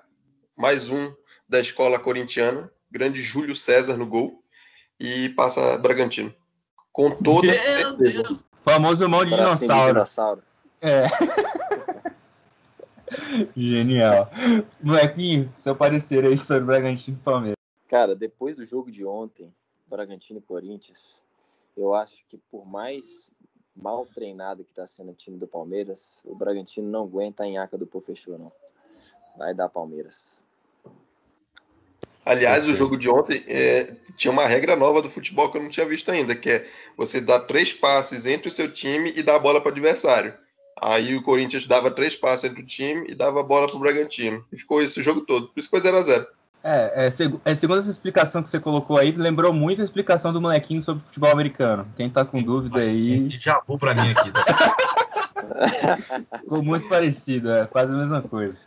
[0.55, 1.13] mais um
[1.47, 4.43] da escola corintiana, grande Júlio César no gol,
[4.99, 6.33] e passa Bragantino.
[6.91, 7.93] Com toda Meu certeza.
[7.97, 8.45] Deus.
[8.63, 9.93] Famoso mão de dinossauro.
[9.93, 10.43] dinossauro.
[10.81, 11.05] É.
[13.55, 14.31] Genial.
[14.81, 17.55] Molequinho, seu parecer aí sobre Bragantino e Palmeiras.
[17.87, 19.53] Cara, depois do jogo de ontem,
[19.87, 21.21] Bragantino e Corinthians,
[21.77, 23.31] eu acho que por mais
[23.75, 27.77] mal treinado que está sendo o time do Palmeiras, o Bragantino não aguenta a nhaca
[27.77, 28.51] do Pofechou, não.
[29.37, 30.41] Vai dar Palmeiras.
[32.25, 35.69] Aliás, o jogo de ontem é, tinha uma regra nova do futebol que eu não
[35.69, 36.67] tinha visto ainda, que é
[36.97, 40.33] você dar três passes entre o seu time e dar a bola para o adversário.
[40.81, 43.79] Aí o Corinthians dava três passes entre o time e dava a bola para o
[43.79, 44.43] Bragantino.
[44.51, 45.49] E ficou isso o jogo todo.
[45.49, 46.27] Por isso foi 0 a 0
[46.67, 50.33] é, é, seg é, segundo essa explicação que você colocou aí, lembrou muito a explicação
[50.33, 51.87] do molequinho sobre futebol americano.
[51.95, 53.29] Quem tá com dúvida aí.
[53.29, 54.31] Já vou pra mim aqui.
[54.31, 54.43] Tá?
[56.39, 58.57] Ficou muito parecido, é quase a mesma coisa.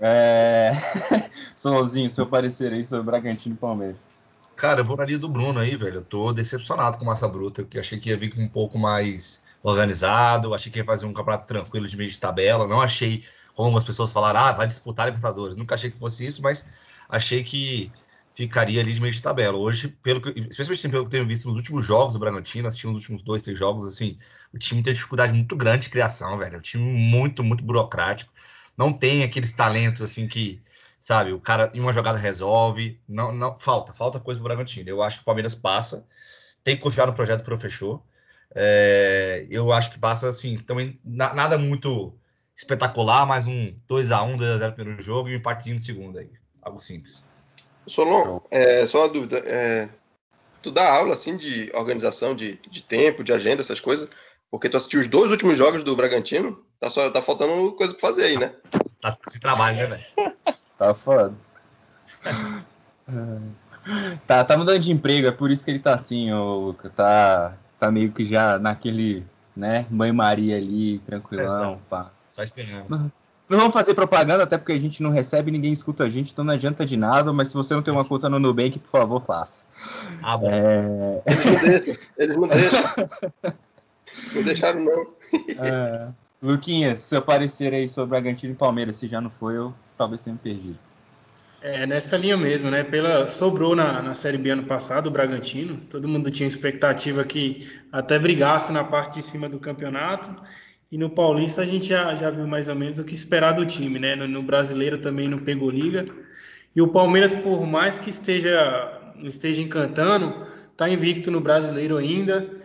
[0.00, 0.72] É...
[1.54, 4.14] Solonzinho, seu parecer aí sobre Bragantino e Palmeiras.
[4.56, 5.96] Cara, eu vou na linha do Bruno aí, velho.
[5.96, 9.42] Eu tô decepcionado com Massa Bruta, que achei que ia vir com um pouco mais
[9.62, 12.66] organizado, achei que ia fazer um campeonato tranquilo de meio de tabela.
[12.66, 13.22] Não achei
[13.56, 15.56] como as pessoas falaram, ah, vai disputar Libertadores.
[15.56, 16.64] Nunca achei que fosse isso, mas
[17.08, 17.90] achei que
[18.34, 19.56] ficaria ali de meio de tabela.
[19.56, 22.96] Hoje, pelo que, especialmente pelo que tenho visto nos últimos jogos do Bragantino, assisti nos
[22.96, 24.18] últimos dois, três jogos, assim,
[24.52, 26.56] o time tem dificuldade muito grande de criação, velho.
[26.56, 28.30] É um time muito, muito burocrático.
[28.76, 30.62] Não tem aqueles talentos, assim, que,
[31.00, 33.00] sabe, o cara em uma jogada resolve.
[33.08, 34.90] Não, não, falta, falta coisa pro Bragantino.
[34.90, 36.06] Eu acho que o Palmeiras passa.
[36.62, 38.04] Tem que confiar no projeto pro fechou.
[38.54, 42.14] É, eu acho que passa, assim, também nada muito
[42.56, 46.30] espetacular, mais um 2x1, 2x0 no primeiro jogo e um empatezinho no segundo aí.
[46.62, 47.24] Algo simples.
[47.86, 49.38] Solon, é, só uma dúvida.
[49.38, 49.88] É,
[50.62, 54.08] tu dá aula assim de organização de, de tempo, de agenda, essas coisas?
[54.50, 58.08] Porque tu assistiu os dois últimos jogos do Bragantino, tá, só, tá faltando coisa pra
[58.08, 58.52] fazer aí, né?
[59.00, 60.04] Tá esse trabalho, né, velho?
[60.78, 61.34] Tá foda.
[64.26, 66.90] tá, tá mudando de emprego, é por isso que ele tá assim, ô Luca.
[66.90, 69.24] Tá, tá meio que já naquele,
[69.56, 72.10] né, Mãe Maria ali, tranquilão, é, pá.
[72.36, 72.86] Só esperando.
[72.90, 73.10] Não,
[73.48, 76.44] não vamos fazer propaganda, até porque a gente não recebe, ninguém escuta a gente, então
[76.44, 79.22] não adianta de nada, mas se você não tem uma conta no Nubank, por favor,
[79.22, 79.64] faça.
[80.22, 80.50] Ah, bom.
[80.52, 81.22] É...
[81.26, 81.96] Eles não deixam.
[82.18, 82.80] Eles não deixam.
[84.34, 85.06] não deixaram, não.
[85.64, 86.08] É...
[86.42, 90.36] Luquinhas, seu parecer aí sobre Bragantino e Palmeiras, se já não foi, eu talvez tenha
[90.36, 90.78] perdido.
[91.62, 92.84] É, nessa linha mesmo, né?
[92.84, 95.78] Pela, sobrou na, na Série B ano passado o Bragantino.
[95.88, 100.30] Todo mundo tinha expectativa que até brigasse na parte de cima do campeonato.
[100.90, 103.66] E no Paulista a gente já, já viu mais ou menos o que esperar do
[103.66, 104.14] time, né?
[104.14, 106.06] No, no Brasileiro também não pegou liga.
[106.74, 112.56] E o Palmeiras, por mais que esteja, esteja encantando, está invicto no Brasileiro ainda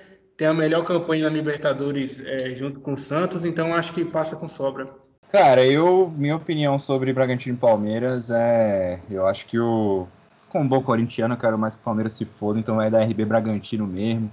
[0.42, 4.36] tem a melhor campanha na Libertadores é, junto com o Santos, então acho que passa
[4.36, 4.90] com sobra.
[5.32, 9.00] Cara, eu, minha opinião sobre Bragantino e Palmeiras é.
[9.08, 10.08] Eu acho que o.
[10.50, 13.24] Como bom corintiano, eu quero mais que o Palmeiras se foda, então é da RB
[13.24, 14.32] Bragantino mesmo.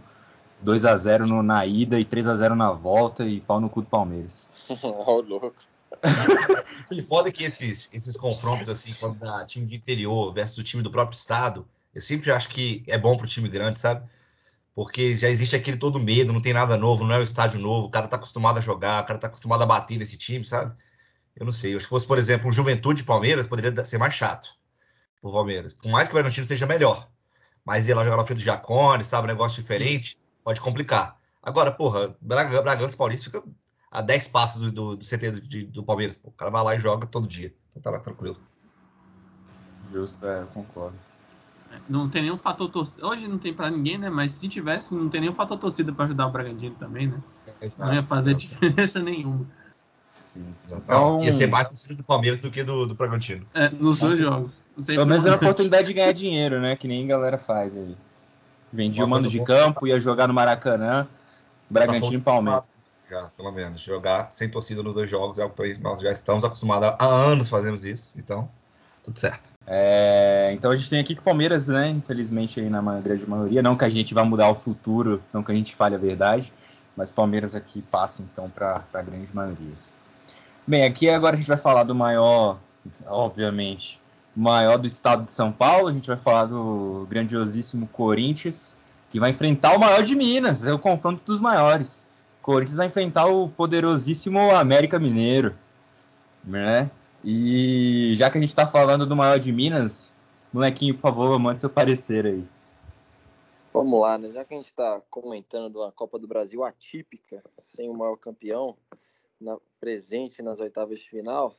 [0.60, 3.82] 2 a 0 na ida e 3 a 0 na volta e pau no cu
[3.82, 4.48] do Palmeiras.
[4.82, 5.54] Ó, louco.
[6.90, 10.82] E foda que esses, esses confrontos, assim, quando dá time de interior versus o time
[10.82, 14.08] do próprio estado, eu sempre acho que é bom pro time grande, sabe?
[14.74, 17.86] Porque já existe aquele todo medo, não tem nada novo, não é o estádio novo,
[17.86, 20.74] o cara tá acostumado a jogar, o cara tá acostumado a bater nesse time, sabe?
[21.36, 21.78] Eu não sei.
[21.78, 24.48] Se fosse, por exemplo, o Juventude Palmeiras, poderia ser mais chato
[25.20, 25.72] pro Palmeiras.
[25.72, 27.08] Por mais que o Bragantino seja melhor.
[27.64, 29.24] Mas ir lá jogar na frente do Jacone, sabe?
[29.24, 31.16] Um negócio diferente, pode complicar.
[31.42, 33.42] Agora, porra, Braga- Bragança Paulista fica
[33.90, 36.16] a 10 passos do, do, do CT do, de- do Palmeiras.
[36.16, 36.28] Pô.
[36.28, 37.54] O cara vai lá e joga todo dia.
[37.70, 38.36] Então tá lá tranquilo.
[39.92, 40.96] Justo, é, eu concordo.
[41.88, 43.06] Não tem nenhum fator torcida.
[43.06, 44.08] Hoje não tem pra ninguém, né?
[44.10, 47.22] Mas se tivesse, não tem nenhum fator torcida pra ajudar o Bragantino também, né?
[47.78, 49.46] Não ia fazer diferença nenhuma.
[50.06, 50.54] Sim.
[50.66, 53.46] Então, Então, ia ser mais torcida do Palmeiras do que do, do Bragantino.
[53.54, 54.68] É, nos dois jogos.
[54.86, 55.42] Pelo menos é uma importante.
[55.44, 56.74] oportunidade de ganhar dinheiro, né?
[56.76, 57.96] Que nem a galera faz aí.
[58.72, 61.06] Vendia o mando de campo, ia jogar no Maracanã,
[61.70, 62.64] Bragantino e Palmeiras.
[63.10, 63.80] Já, pelo menos.
[63.80, 67.48] Jogar sem torcida nos dois jogos é algo que nós já estamos acostumados há anos
[67.48, 68.12] fazemos isso.
[68.16, 68.48] Então,
[69.02, 69.52] tudo certo.
[69.66, 71.88] É, então a gente tem aqui que o Palmeiras, né?
[71.88, 75.50] Infelizmente aí na grande maioria, não que a gente vá mudar o futuro, não que
[75.50, 76.52] a gente fale a verdade,
[76.96, 79.74] mas Palmeiras aqui passa então para a grande maioria.
[80.66, 82.58] Bem, aqui agora a gente vai falar do maior,
[83.06, 83.98] obviamente,
[84.38, 85.88] maior do estado de São Paulo.
[85.88, 88.76] A gente vai falar do grandiosíssimo Corinthians,
[89.10, 92.06] que vai enfrentar o maior de Minas, é o confronto dos maiores.
[92.40, 95.54] Corinthians vai enfrentar o poderosíssimo América Mineiro,
[96.44, 96.90] né?
[97.22, 100.12] E já que a gente tá falando do maior de Minas,
[100.52, 102.44] molequinho, por favor, mande seu parecer aí.
[103.72, 104.30] Vamos lá, né?
[104.30, 108.16] Já que a gente está comentando de uma Copa do Brasil atípica, sem o maior
[108.16, 108.76] campeão
[109.40, 111.54] na- presente nas oitavas de final,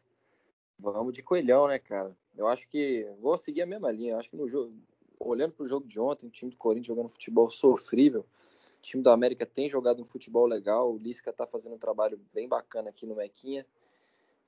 [0.80, 2.16] vamos de coelhão, né, cara?
[2.36, 4.14] Eu acho que vou seguir a mesma linha.
[4.14, 4.74] Eu acho que no jogo,
[5.20, 9.04] olhando para o jogo de ontem, o time do Corinthians jogando futebol sofrível, o time
[9.04, 12.90] do América tem jogado um futebol legal, o Lisca tá fazendo um trabalho bem bacana
[12.90, 13.66] aqui no Mequinha.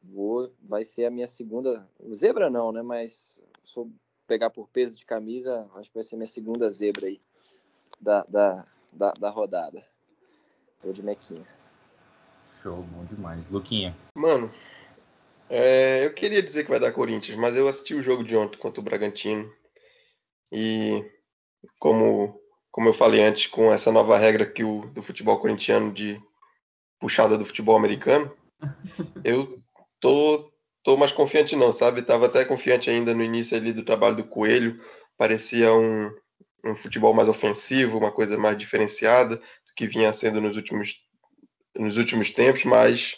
[0.01, 2.81] Vou, vai ser a minha segunda, zebra não, né?
[2.81, 3.91] Mas se eu
[4.25, 7.21] pegar por peso de camisa, acho que vai ser minha segunda zebra aí
[7.99, 9.85] da, da, da, da rodada.
[10.81, 11.45] Vou de Mequinha.
[12.63, 13.47] Show, bom demais.
[13.49, 13.95] Luquinha.
[14.15, 14.51] Mano,
[15.53, 18.57] é, eu queria dizer que vai dar Corinthians, mas eu assisti o jogo de ontem
[18.57, 19.51] contra o Bragantino.
[20.49, 21.05] E
[21.77, 22.39] como,
[22.71, 26.17] como eu falei antes, com essa nova regra que o, do futebol corintiano de
[27.01, 28.33] puxada do futebol americano,
[29.25, 29.61] eu
[29.99, 30.49] tô,
[30.83, 32.01] tô mais confiante não, sabe?
[32.01, 34.77] Tava até confiante ainda no início ali do trabalho do Coelho.
[35.17, 36.09] Parecia um,
[36.63, 41.01] um futebol mais ofensivo, uma coisa mais diferenciada do que vinha sendo nos últimos,
[41.77, 43.17] nos últimos tempos, mas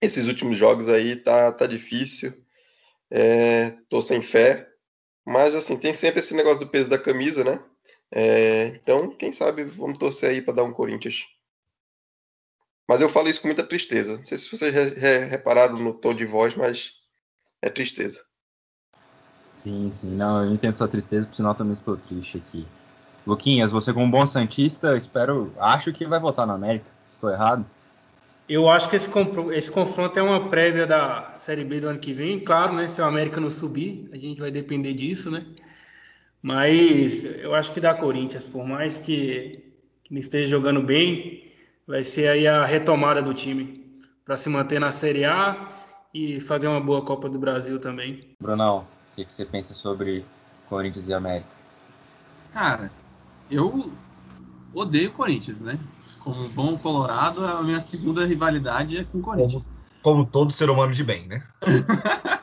[0.00, 2.32] esses últimos jogos aí tá, tá difícil.
[3.10, 4.68] É, tô sem fé.
[5.26, 7.62] Mas assim, tem sempre esse negócio do peso da camisa, né?
[8.10, 11.26] É, então, quem sabe vamos torcer aí para dar um Corinthians.
[12.88, 14.16] Mas eu falo isso com muita tristeza.
[14.16, 16.92] Não sei se vocês re- re- repararam no tom de voz, mas
[17.62, 18.24] é tristeza.
[19.52, 22.66] Sim, sim, não, eu entendo sua tristeza, por sinal também estou triste aqui.
[23.26, 26.86] Luquinhas, você como bom Santista, espero, acho que vai votar na América.
[27.08, 27.64] Estou errado?
[28.50, 29.08] Eu acho que esse,
[29.52, 32.40] esse confronto é uma prévia da Série B do ano que vem.
[32.40, 32.88] Claro, né?
[32.88, 35.46] Se o América não subir, a gente vai depender disso, né?
[36.42, 41.52] Mas eu acho que dá Corinthians, por mais que, que não esteja jogando bem,
[41.86, 43.88] vai ser aí a retomada do time
[44.24, 45.70] para se manter na Série A
[46.12, 48.34] e fazer uma boa Copa do Brasil também.
[48.40, 48.78] Brunão,
[49.12, 50.24] o que, que você pensa sobre
[50.68, 51.46] Corinthians e América?
[52.52, 52.90] Cara,
[53.48, 53.92] eu
[54.74, 55.78] odeio o Corinthians, né?
[56.20, 59.68] Como bom colorado, a minha segunda rivalidade é com o Corinthians.
[60.02, 61.42] Como todo ser humano de bem, né?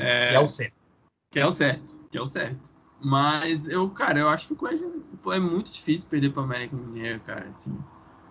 [0.00, 0.32] É.
[0.32, 0.76] E é o certo.
[1.32, 2.72] Que é o certo, que é o certo.
[3.00, 4.92] Mas eu, cara, eu acho que o Corinthians
[5.32, 7.76] é muito difícil perder para América Mineiro, cara, assim.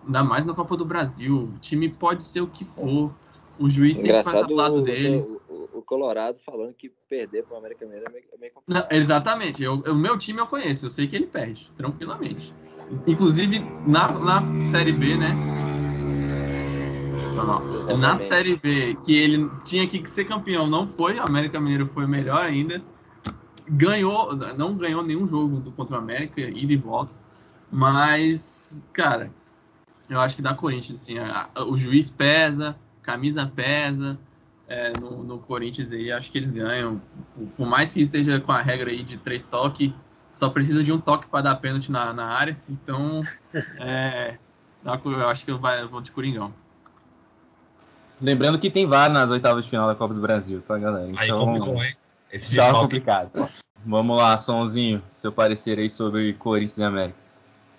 [0.06, 1.50] Ainda mais na Copa do Brasil.
[1.54, 3.12] O time pode ser o que for.
[3.58, 5.16] O juiz sempre vai estar Engraçado do lado o, dele.
[5.16, 8.52] o, o- o Colorado falando que perder para o América Mineiro é meio, é meio
[8.52, 8.88] complicado.
[8.90, 9.62] Não, exatamente.
[9.62, 10.86] Eu- o meu time eu conheço.
[10.86, 12.54] Eu sei que ele perde, tranquilamente.
[13.06, 15.34] Inclusive, na, na Série B, né?
[17.36, 17.98] Não, não.
[17.98, 18.16] Na.
[18.16, 21.18] Série B, que ele tinha que ser campeão, não foi.
[21.18, 22.82] O América Mineiro foi melhor ainda.
[23.68, 27.14] Ganhou, não ganhou nenhum jogo do- contra o América, ida e volta.
[27.70, 29.30] Mas, cara,
[30.08, 31.18] eu acho que dá Corinthians, assim.
[31.18, 34.18] a- a- o juiz pesa, camisa pesa.
[34.70, 37.00] é, no, no Corinthians aí, acho que eles ganham.
[37.56, 39.90] Por mais que esteja com a regra aí de três toques,
[40.38, 42.56] só precisa de um toque para dar pênalti na, na área.
[42.68, 43.22] Então,
[43.80, 44.38] é,
[44.84, 46.54] Eu acho que eu, vou de Coringão.
[48.20, 51.08] Lembrando que tem VAR nas oitavas de final da Copa do Brasil, tá, galera?
[51.16, 51.94] Aí Então, complicou, hein?
[52.32, 53.50] Esse tá complicado.
[53.84, 57.18] Vamos lá, Sonzinho, seu parecer aí sobre Corinthians e América.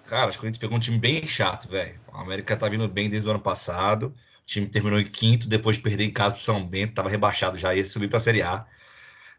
[0.10, 2.00] Cara, acho que a gente pegou um time bem chato, velho.
[2.12, 4.08] A América tá vindo bem desde o ano passado.
[4.08, 7.58] O time terminou em quinto depois de perder em casa pro São Bento, tava rebaixado
[7.58, 8.66] já, ia subir pra Série A.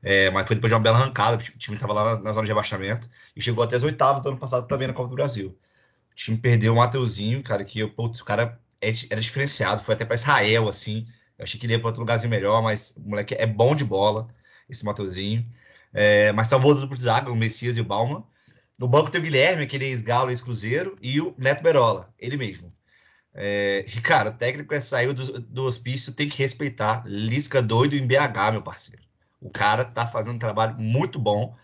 [0.02, 2.44] É, mas foi depois de uma bela arrancada, o time tava lá na, na zona
[2.44, 5.56] de rebaixamento e chegou até as oitavas do ano passado também na Copa do Brasil.
[6.12, 10.04] O time perdeu o Mateuzinho, cara, que putz, o cara é- era diferenciado, foi até
[10.04, 11.06] pra Israel, assim.
[11.38, 13.84] Eu achei que ele ia pra outro lugarzinho melhor, mas o moleque é bom de
[13.84, 14.28] bola,
[14.68, 15.46] esse Mateuzinho.
[15.92, 18.24] É, mas tá voltando pro Zaga, o Messias e o Bauman.
[18.78, 22.68] No banco tem o Guilherme, aquele ex-galo, ex-cruzeiro, e o Neto Berola, ele mesmo.
[23.34, 27.04] É, e, cara, o técnico é saiu do, do hospício, tem que respeitar.
[27.06, 29.02] Lisca doido em BH, meu parceiro.
[29.40, 31.56] O cara tá fazendo um trabalho muito bom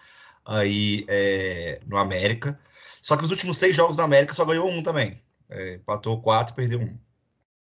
[0.44, 2.58] aí é, no América.
[3.02, 5.20] Só que os últimos seis jogos do América só ganhou um também.
[5.48, 6.98] É, empatou quatro, perdeu um.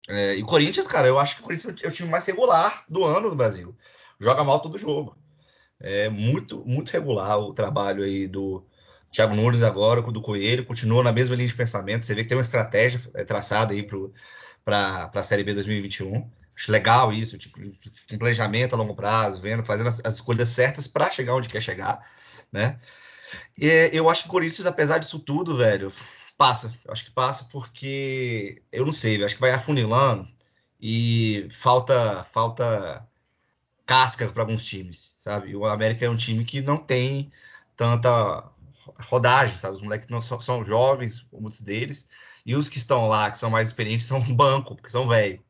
[0.08, 2.84] É, e o Corinthians, cara, eu acho que o Corinthians é o time mais regular
[2.88, 3.74] do ano no Brasil.
[4.20, 5.16] Joga mal todo jogo.
[5.80, 8.64] É muito, muito regular o trabalho aí do
[9.10, 12.04] Thiago Nunes agora, do Coelho, continua na mesma linha de pensamento.
[12.04, 13.86] Você vê que tem uma estratégia é, traçada aí
[14.64, 16.28] para a Série B 2021.
[16.56, 20.86] Acho legal isso, tipo, um planejamento a longo prazo, vendo, fazendo as, as escolhas certas
[20.86, 22.08] para chegar onde quer chegar,
[22.52, 22.78] né?
[23.58, 25.92] E eu acho que o Corinthians, apesar disso tudo, velho,
[26.38, 26.72] passa.
[26.84, 30.28] Eu acho que passa porque eu não sei, eu acho que vai afunilando
[30.80, 33.06] e falta falta
[33.86, 35.54] casca para alguns times, sabe?
[35.56, 37.30] O América é um time que não tem
[37.76, 38.44] tanta
[39.00, 39.74] rodagem, sabe?
[39.74, 42.08] Os moleques não são, são jovens, muitos deles,
[42.44, 45.40] e os que estão lá, que são mais experientes, são banco, porque são velhos.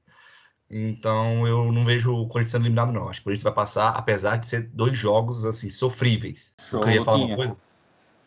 [0.70, 3.08] Então eu não vejo o Corinthians sendo eliminado, não.
[3.08, 6.54] Acho que o Corinthians vai passar, apesar de ser dois jogos assim sofríveis.
[6.68, 7.56] Show, eu queria falar uma coisa.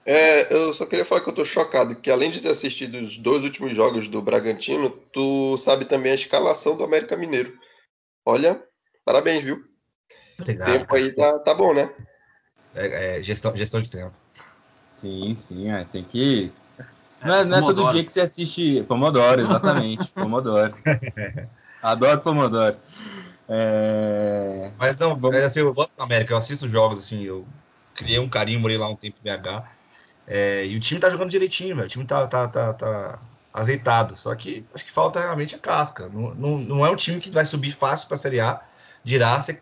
[0.06, 3.18] É, eu só queria falar que eu tô chocado, que além de ter assistido os
[3.18, 7.58] dois últimos jogos do Bragantino, tu sabe também a escalação do América Mineiro.
[8.26, 8.64] Olha,
[9.04, 9.58] parabéns, viu?
[9.58, 10.72] O Obrigado.
[10.72, 11.90] tempo aí tá, tá bom, né?
[12.74, 14.14] É, é, gestão, gestão de tempo.
[14.90, 16.54] Sim, sim, é, tem que.
[17.22, 20.10] Não é, não é todo dia que você assiste Pomodoro, exatamente.
[20.16, 20.74] Pomodoro.
[21.82, 22.78] Adoro Pomodoro.
[23.50, 24.72] É...
[24.78, 27.48] Mas não, é assim, eu voto na América, eu assisto jogos assim, eu
[27.96, 29.64] criei um carinho, morei lá um tempo em BH.
[30.28, 31.88] é, e o time tá jogando direitinho, velho.
[31.88, 33.20] O time tá, tá, tá, tá
[33.54, 34.16] azeitado.
[34.16, 36.10] Só que acho que falta realmente a casca.
[36.10, 38.62] Não, não, não é um time que vai subir fácil pra Série A,
[39.04, 39.62] dirá ser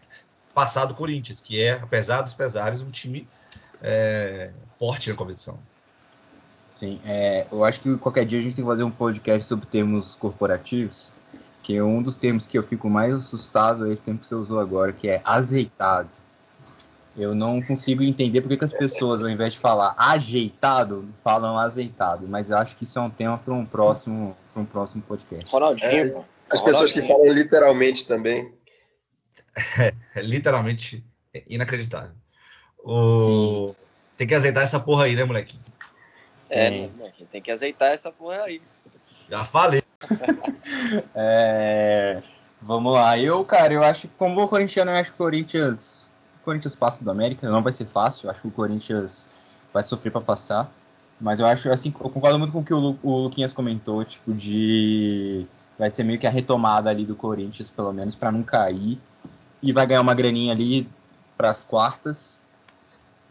[0.54, 3.28] passado do Corinthians, que é, apesar dos pesares, um time
[3.82, 5.60] é, forte na competição.
[6.80, 9.66] Sim, é, eu acho que qualquer dia a gente tem que fazer um podcast sobre
[9.66, 11.12] termos corporativos,
[11.66, 14.36] que é um dos termos que eu fico mais assustado é esse termo que você
[14.36, 16.12] usou agora, que é azeitado.
[17.18, 22.28] Eu não consigo entender porque que as pessoas, ao invés de falar ajeitado, falam azeitado.
[22.28, 25.52] Mas eu acho que isso é um tema para um próximo, pra um próximo podcast.
[25.52, 26.24] Ronaldinho, É.
[26.52, 28.54] As pessoas que falam literalmente também.
[30.16, 31.04] É literalmente
[31.50, 32.12] inacreditável.
[32.84, 33.74] O...
[34.16, 35.58] Tem que azeitar essa porra aí, né, moleque?
[36.48, 38.62] É, né, moleque, tem que azeitar essa porra aí.
[39.28, 39.82] Já falei.
[41.16, 42.22] É,
[42.62, 43.18] vamos lá.
[43.20, 46.08] Eu, cara, eu acho que como o corintiano, eu acho que o Corinthians,
[46.42, 47.50] o Corinthians passa do América.
[47.50, 48.28] Não vai ser fácil.
[48.28, 49.28] Eu acho que o Corinthians
[49.74, 50.72] vai sofrer para passar.
[51.20, 54.04] Mas eu acho, assim, eu concordo muito com o que o, Lu- o Luquinhas comentou,
[54.04, 55.46] tipo, de.
[55.78, 59.00] Vai ser meio que a retomada ali do Corinthians, pelo menos, para não cair.
[59.62, 60.88] E vai ganhar uma graninha ali
[61.38, 62.40] para as quartas.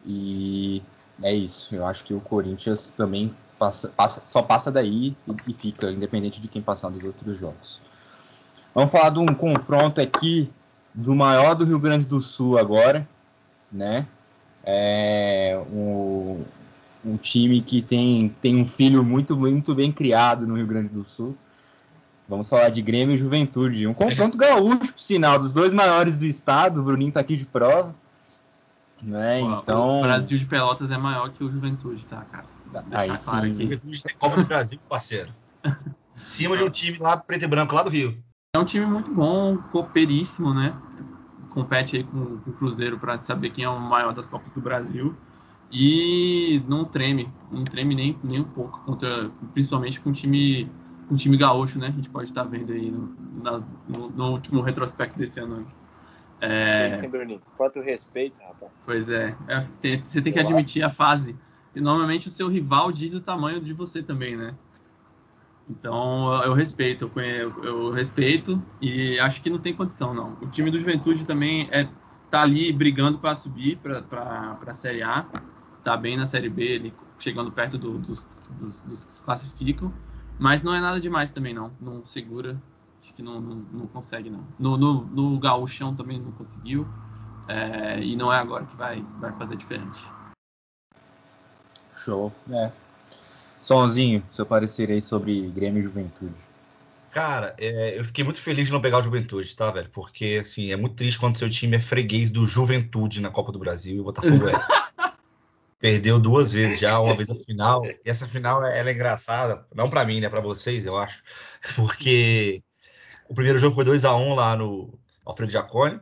[0.06, 0.82] E
[1.22, 1.74] é isso.
[1.74, 6.40] Eu acho que o Corinthians também passa, passa- só passa daí e, e fica, independente
[6.40, 7.80] de quem passar dos outros jogos.
[8.74, 10.50] Vamos falar de um confronto aqui
[10.92, 13.08] do maior do Rio Grande do Sul agora,
[13.70, 14.06] né?
[14.64, 16.42] É um,
[17.04, 21.04] um time que tem, tem um filho muito, muito bem criado no Rio Grande do
[21.04, 21.36] Sul.
[22.28, 23.86] Vamos falar de Grêmio e Juventude.
[23.86, 26.80] Um confronto gaúcho, por sinal, dos dois maiores do estado.
[26.80, 27.94] O Bruninho tá aqui de prova.
[29.04, 29.40] Né?
[29.40, 29.98] Pô, Então.
[29.98, 32.46] O Brasil de Pelotas é maior que o Juventude, tá, cara?
[32.86, 33.52] Deixar Aí claro sim.
[33.52, 33.62] aqui.
[33.64, 35.32] Juventude tem Copa do Brasil, parceiro.
[35.64, 38.16] Em cima de um time lá preto e branco lá do Rio.
[38.56, 40.74] É um time muito bom, cooperíssimo, né?
[41.50, 44.60] Compete aí com, com o Cruzeiro para saber quem é o maior das Copas do
[44.60, 45.16] Brasil.
[45.70, 50.70] E não treme, não treme nem, nem um pouco, contra, principalmente com o time,
[51.08, 51.88] com o time gaúcho, né?
[51.88, 55.66] A gente pode estar vendo aí no, na- no- no último retrospecto desse ano.
[56.40, 57.40] É, Sim, Bruninho.
[57.56, 58.82] Quanto respeito, rapaz.
[58.84, 61.36] Pois é, é, tem- você tem que admitir a fase.
[61.74, 64.54] E normalmente o seu rival diz o tamanho de você também, né?
[65.68, 70.32] Então eu, respeito, eu, eu- respeito e acho que não tem condição, não.
[70.42, 71.88] O time do Juventude também é,
[72.30, 75.26] tá ali brigando para subir para a Série A,
[75.82, 79.92] tá bem na Série B, ali, chegando perto do- dos, dos, dos que se classificam.
[80.38, 81.72] Mas não é nada demais também, não.
[81.80, 82.60] Não segura.
[83.14, 84.46] Que não, não, não consegue, não.
[84.58, 86.86] No, no, no Gauchão também não conseguiu.
[87.46, 90.00] É, e não é agora que vai, vai fazer diferente.
[91.92, 92.32] Show.
[92.50, 92.72] É.
[93.62, 96.34] Sonzinho, seu parecer aí sobre Grêmio e Juventude.
[97.10, 99.88] Cara, é, eu fiquei muito feliz de não pegar o Juventude, tá, velho?
[99.90, 103.58] Porque, assim, é muito triste quando seu time é freguês do Juventude na Copa do
[103.58, 104.52] Brasil e o Botafogo é.
[105.78, 107.86] Perdeu duas vezes já, uma vez a final.
[107.86, 110.28] E essa final ela é engraçada, não para mim, né?
[110.28, 111.22] Para vocês, eu acho.
[111.76, 112.62] Porque
[113.28, 116.00] o primeiro jogo foi 2 a 1 lá no Alfredo Jaconi.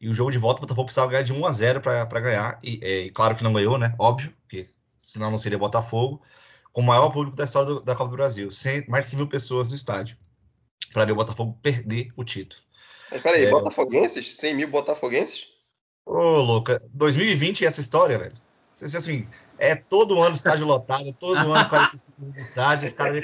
[0.00, 2.58] E o jogo de volta, o Botafogo precisava ganhar de 1 a 0 para ganhar.
[2.62, 3.94] E, é, e, claro que não ganhou, né?
[3.98, 6.22] Óbvio, porque senão não seria Botafogo.
[6.72, 8.50] Com o maior público da história do, da Copa do Brasil.
[8.50, 10.16] Sem, mais de 100 mil pessoas no estádio.
[10.92, 12.62] Para ver o Botafogo perder o título.
[13.10, 14.36] Mas peraí, é, Botafoguenses?
[14.36, 15.46] 100 mil Botafoguenses?
[16.06, 16.80] Ô, louca.
[16.94, 18.36] 2020 essa história, velho.
[18.80, 19.26] Assim,
[19.58, 22.94] é todo ano estádio lotado, todo ano 45 mil no estádio.
[22.94, 23.20] Cara...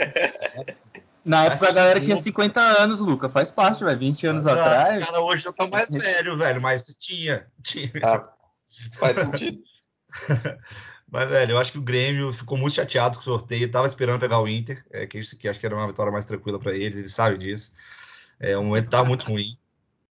[1.25, 3.29] Na época a galera tinha 50 anos, Luca.
[3.29, 3.99] Faz parte, velho.
[3.99, 5.05] 20 anos mas, atrás.
[5.05, 7.47] Cara, hoje eu tô mais velho, velho, mas tinha.
[7.63, 7.91] tinha.
[8.03, 8.23] Ah,
[8.95, 9.63] faz sentido.
[11.11, 13.71] mas, velho, eu acho que o Grêmio ficou muito chateado com o sorteio.
[13.71, 16.27] Tava esperando pegar o Inter, é, que, isso, que acho que era uma vitória mais
[16.27, 17.73] tranquila para eles, eles sabem disso.
[18.39, 19.57] É, o momento tá muito ruim.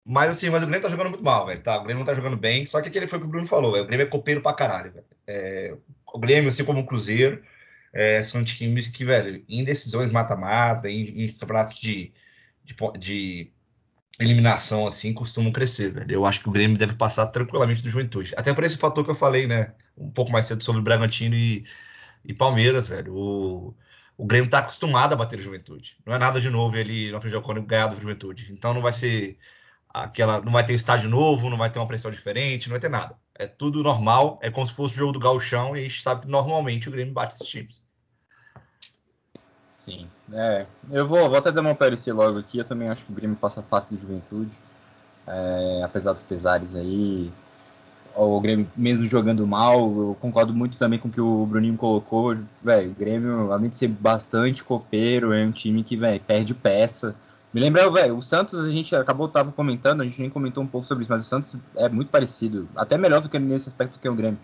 [0.05, 1.61] Mas assim, mas o Grêmio tá jogando muito mal, velho.
[1.61, 1.77] Tá?
[1.77, 2.65] O Grêmio não tá jogando bem.
[2.65, 3.71] Só que aquele foi o que o Bruno falou.
[3.71, 3.83] Véio.
[3.83, 5.05] O Grêmio é copeiro pra caralho, velho.
[5.27, 5.75] É,
[6.13, 7.43] o Grêmio, assim como o Cruzeiro,
[7.93, 12.13] é, são times que, velho, em decisões mata-mata, em, em, campeonatos de,
[12.63, 13.51] de, de,
[14.19, 16.11] eliminação, assim, costumam crescer, velho.
[16.11, 18.33] Eu acho que o Grêmio deve passar tranquilamente do Juventude.
[18.37, 19.73] Até por esse fator que eu falei, né?
[19.97, 21.63] Um pouco mais cedo sobre o Bragantino e,
[22.25, 23.15] e Palmeiras, velho.
[23.15, 23.75] O,
[24.17, 25.97] o Grêmio tá acostumado a bater o Juventude.
[26.05, 28.51] Não é nada de novo ele no Frigio ganhar do Juventude.
[28.51, 29.37] Então não vai ser
[29.89, 30.41] aquela.
[30.41, 33.15] Não vai ter estágio novo, não vai ter uma pressão diferente, não vai ter nada.
[33.39, 36.21] É tudo normal, é como se fosse o jogo do Gauchão e a gente sabe
[36.23, 37.81] que normalmente o Grêmio bate esses times.
[39.85, 40.65] Sim, é.
[40.91, 42.57] Eu vou, vou até dar uma parecer logo aqui.
[42.57, 44.51] Eu também acho que o Grêmio passa fácil do Juventude.
[45.25, 47.31] É, apesar dos pesares aí.
[48.13, 52.35] O Grêmio, mesmo jogando mal, eu concordo muito também com o que o Bruninho colocou.
[52.61, 57.15] Velho, o Grêmio, além de ser bastante copeiro, é um time que, velho, perde peça.
[57.51, 60.67] Me lembra, velho, o Santos, a gente acabou, tava comentando, a gente nem comentou um
[60.67, 63.99] pouco sobre isso, mas o Santos é muito parecido, até melhor do que nesse aspecto
[63.99, 64.39] que o Grêmio.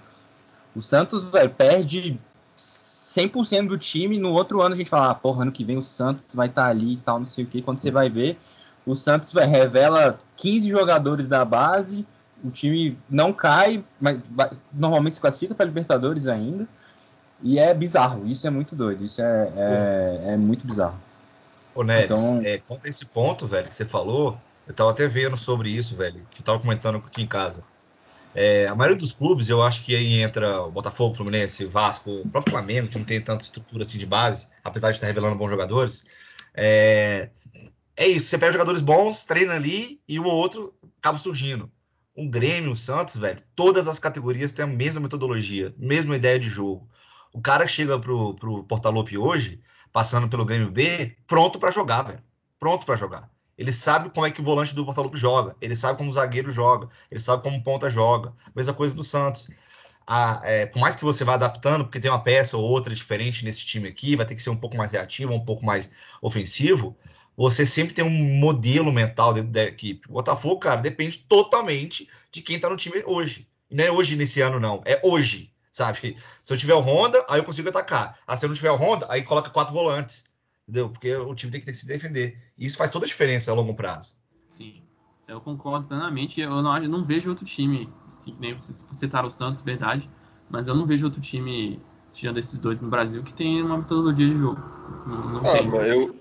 [0.76, 2.20] O Santos, velho, perde
[2.58, 5.84] 100% do time, no outro ano a gente fala, ah, porra, ano que vem o
[5.84, 7.62] Santos vai estar tá ali e tal, não sei o que.
[7.62, 8.40] Quando você vai ver,
[8.86, 12.06] o Santos revela 15 jogadores da base,
[12.44, 16.68] o time não cai, mas vai, normalmente se classifica para Libertadores ainda.
[17.42, 20.98] E é bizarro, isso é muito doido, isso é, é, é muito bizarro.
[21.76, 22.42] Ô, Neves, então...
[22.42, 24.40] é, conta esse ponto, velho, que você falou.
[24.66, 27.64] Eu tava até vendo sobre isso, velho, que eu tava comentando aqui em casa.
[28.34, 32.30] É, a maioria dos clubes, eu acho que aí entra o Botafogo, Fluminense, Vasco, o
[32.30, 35.50] próprio Flamengo, que não tem tanta estrutura assim de base, apesar de estar revelando bons
[35.50, 36.04] jogadores.
[36.54, 37.30] É,
[37.96, 41.72] é isso, você pega jogadores bons, treina ali e um ou outro acaba surgindo.
[42.18, 46.50] Um Grêmio, um Santos, velho, todas as categorias têm a mesma metodologia, mesma ideia de
[46.50, 46.90] jogo.
[47.32, 49.60] O cara chega pro, pro Portalope hoje,
[49.96, 52.22] passando pelo Grêmio B, pronto para jogar, velho.
[52.60, 53.32] Pronto para jogar.
[53.58, 56.52] Ele sabe como é que o volante do Botafogo joga, ele sabe como o zagueiro
[56.52, 58.34] joga, ele sabe como o ponta joga.
[58.54, 59.48] Mesma coisa do Santos.
[60.06, 63.46] Ah, é, por mais que você vá adaptando, porque tem uma peça ou outra diferente
[63.46, 65.90] nesse time aqui, vai ter que ser um pouco mais reativo, um pouco mais
[66.22, 66.98] ofensivo.
[67.38, 70.10] Você sempre tem um modelo mental dentro da equipe.
[70.10, 73.48] O Botafogo, cara, depende totalmente de quem tá no time hoje.
[73.72, 74.82] Não é hoje nesse ano, não.
[74.86, 76.16] É hoje sabe?
[76.42, 78.18] Se eu tiver o Honda, aí eu consigo atacar.
[78.26, 80.24] Ah, se eu não tiver o Honda, aí coloca quatro volantes,
[80.64, 80.90] entendeu?
[80.90, 82.38] Porque o time tem que ter que se defender.
[82.58, 84.14] E isso faz toda a diferença a longo prazo.
[84.48, 84.82] Sim,
[85.28, 86.40] eu concordo plenamente.
[86.40, 90.10] Eu não, eu não vejo outro time, assim, nem vocês citaram o Santos, verdade,
[90.50, 91.78] mas eu não vejo outro time,
[92.14, 94.62] tirando esses dois no Brasil, que tem uma metodologia de jogo.
[95.06, 96.16] Não, não ah, mas eu,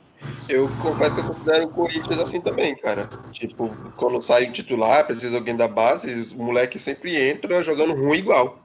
[0.48, 3.08] eu confesso que eu considero o Corinthians assim também, cara.
[3.30, 8.18] Tipo, quando sai o titular, precisa alguém da base, o moleque sempre entra jogando ruim
[8.18, 8.63] igual.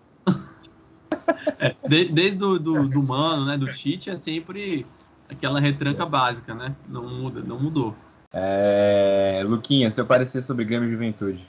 [1.59, 4.85] É, de, desde o do, do Mano, né, do Tite, é sempre
[5.29, 6.75] aquela retranca básica, né?
[6.87, 7.95] Não muda, não mudou.
[8.31, 9.41] É...
[9.45, 11.47] Luquinha, seu parecer sobre Grêmio e Juventude.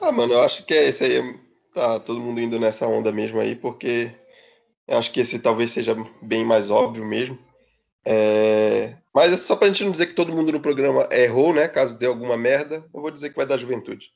[0.00, 1.40] Ah, mano, eu acho que é esse aí.
[1.72, 4.14] Tá todo mundo indo nessa onda mesmo aí, porque
[4.86, 7.38] eu acho que esse talvez seja bem mais óbvio mesmo.
[8.04, 8.96] É...
[9.14, 11.68] Mas é só pra gente não dizer que todo mundo no programa errou, né?
[11.68, 14.10] Caso dê alguma merda, eu vou dizer que vai dar juventude.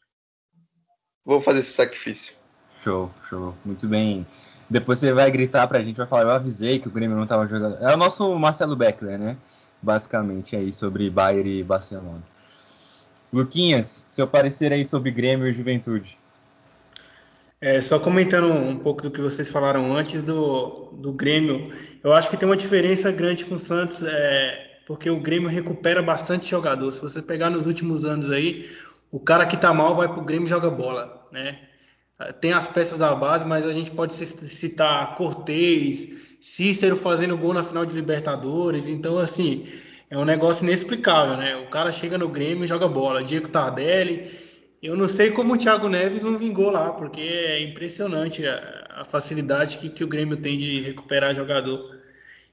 [1.25, 2.35] Vou fazer esse sacrifício.
[2.83, 3.55] Show, show.
[3.65, 4.27] Muito bem.
[4.71, 7.47] Depois você vai gritar pra gente, vai falar, eu avisei que o Grêmio não tava
[7.47, 7.83] jogando.
[7.83, 9.37] É o nosso Marcelo Beckler, né?
[9.81, 12.23] Basicamente aí sobre Bayern e Barcelona.
[13.33, 16.19] Luquinhas, seu parecer aí sobre Grêmio e Juventude.
[17.61, 21.73] É, só comentando um pouco do que vocês falaram antes do, do Grêmio,
[22.05, 26.01] eu acho que tem uma diferença grande com o Santos, é, porque o Grêmio recupera
[26.01, 26.93] bastante jogador.
[26.93, 28.71] Se você pegar nos últimos anos aí,
[29.11, 31.59] o cara que tá mal vai pro Grêmio e joga bola, né?
[32.41, 36.09] Tem as peças da base, mas a gente pode citar Cortez,
[36.41, 38.87] Cícero fazendo gol na final de Libertadores.
[38.87, 39.67] Então, assim,
[40.11, 41.57] é um negócio inexplicável, né?
[41.57, 43.23] O cara chega no Grêmio e joga bola.
[43.23, 44.31] Diego Tardelli
[44.83, 49.79] eu não sei como o Thiago Neves não vingou lá, porque é impressionante a, facilidade
[49.79, 51.99] que, que, o Grêmio tem de recuperar jogador.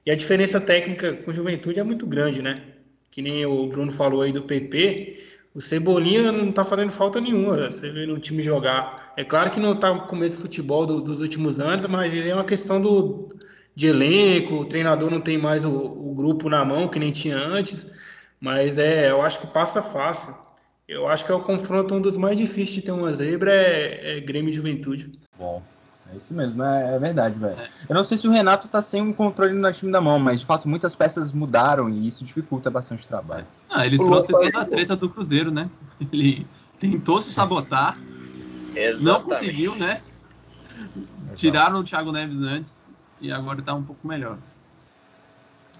[0.04, 2.62] E a diferença técnica com juventude é muito grande, né?
[3.10, 5.22] Que nem o Bruno falou aí do PP,
[5.54, 9.05] o Cebolinha não tá fazendo falta nenhuma, você vê no time jogar.
[9.16, 12.34] É claro que não tá com medo de futebol do, dos últimos anos, mas é
[12.34, 13.30] uma questão do,
[13.74, 17.38] de elenco, o treinador não tem mais o, o grupo na mão, que nem tinha
[17.38, 17.86] antes.
[18.40, 20.34] Mas é, eu acho que passa fácil.
[20.86, 24.18] Eu acho que é o confronto um dos mais difíceis de ter uma zebra é,
[24.18, 25.18] é Grêmio e Juventude.
[25.38, 25.62] Bom,
[26.12, 27.58] é isso mesmo, é, é verdade, velho.
[27.58, 27.68] É.
[27.88, 30.40] Eu não sei se o Renato tá sem um controle no time da mão, mas
[30.40, 33.46] de fato muitas peças mudaram e isso dificulta bastante o trabalho.
[33.68, 35.68] Ah, ele o trouxe toda a treta do Cruzeiro, né?
[36.12, 36.46] Ele
[36.78, 37.98] tentou se sabotar,
[38.76, 39.04] Exatamente.
[39.04, 40.02] não conseguiu, né?
[41.34, 42.86] Tiraram o Thiago Neves antes
[43.20, 44.38] e agora tá um pouco melhor.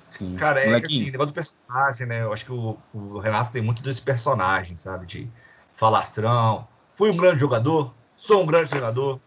[0.01, 0.35] Sim.
[0.37, 2.23] Cara, é que assim, negócio do personagem, né?
[2.23, 5.07] Eu acho que o, o, Renato tem muito desse personagem, sabe?
[5.07, 5.31] De
[5.73, 6.67] falastrão.
[6.91, 9.21] Fui um grande jogador, sou um grande treinador.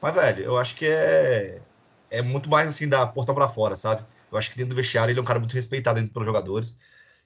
[0.00, 1.60] Mas, velho, eu acho que é,
[2.10, 4.04] é muito mais assim da porta para fora, sabe?
[4.30, 6.76] Eu acho que dentro do vestiário ele é um cara muito respeitado pelos jogadores.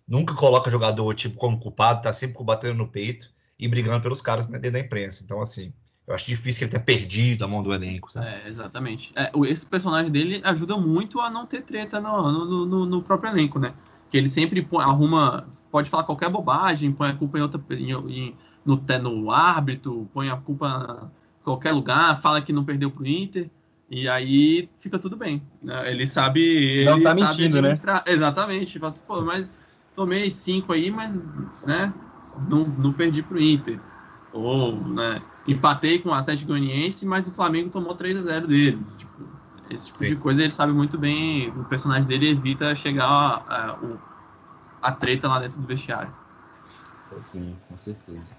[0.06, 3.30] Nunca coloca jogador, tipo, como culpado, tá sempre batendo no peito
[3.62, 5.22] e brigando pelos caras dentro da imprensa.
[5.24, 5.72] Então, assim,
[6.04, 8.26] eu acho difícil que ele tenha perdido a mão do elenco, sabe?
[8.26, 9.12] É, exatamente.
[9.14, 13.30] É, esse personagem dele ajuda muito a não ter treta no, no, no, no próprio
[13.30, 13.72] elenco, né?
[14.10, 17.92] Que ele sempre põe, arruma, pode falar qualquer bobagem, põe a culpa em outra, em,
[17.92, 18.36] em,
[18.66, 21.08] no, no árbitro, põe a culpa
[21.40, 23.48] em qualquer lugar, fala que não perdeu pro Inter,
[23.88, 25.40] e aí fica tudo bem.
[25.62, 25.88] Né?
[25.88, 26.40] Ele sabe.
[26.42, 27.72] Ele não tá mentindo, né?
[28.06, 28.78] Exatamente.
[28.80, 29.54] Fala assim, Pô, mas
[29.94, 31.16] tomei cinco aí, mas
[31.64, 31.92] né,
[32.48, 33.78] não, não perdi pro Inter.
[34.32, 35.22] Ou, né?
[35.46, 38.96] empatei com o Atlético Goianiense, mas o Flamengo tomou 3 a 0 deles.
[38.96, 39.12] Tipo,
[39.70, 40.08] esse tipo Sim.
[40.08, 41.48] de coisa ele sabe muito bem.
[41.50, 43.78] O personagem dele evita chegar a, a,
[44.80, 46.12] a treta lá dentro do vestiário.
[47.30, 48.34] Sim, com certeza.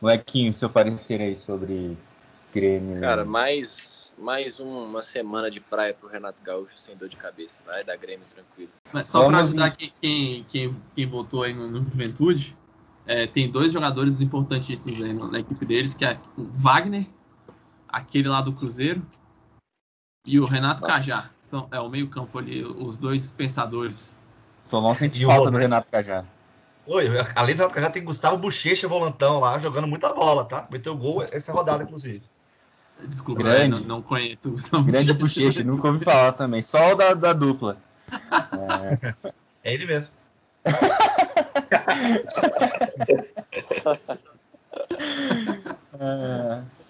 [0.00, 1.96] Molequinho, seu parecer aí sobre
[2.52, 3.00] Grêmio.
[3.00, 7.62] Cara, mais, mais uma semana de praia pro Renato Gaúcho sem dor de cabeça.
[7.64, 8.70] Vai dar Grêmio tranquilo.
[8.92, 12.56] Mas só para avisar quem, quem, quem, quem votou aí no, no Juventude,
[13.06, 17.06] é, tem dois jogadores importantíssimos aí na, equipe deles, que é o Wagner,
[17.88, 19.02] aquele lá do Cruzeiro,
[20.26, 20.94] e o Renato Nossa.
[20.94, 21.30] Cajá.
[21.36, 24.14] São, é o meio campo ali, os dois pensadores.
[24.70, 26.24] Tomou sente falta do Renato Cajá.
[26.86, 30.66] Oi, além do Renato Cajá, tem Gustavo Bochecha, volantão lá, jogando muita bola, tá?
[30.70, 32.22] Meteu gol essa rodada, inclusive.
[33.04, 33.80] Desculpa, Grande.
[33.80, 36.62] Não, não, conheço o Gustavo Grande Bochecha, nunca ouvi falar também.
[36.62, 37.76] Só o da, da dupla.
[38.10, 39.14] É...
[39.64, 40.08] é ele mesmo.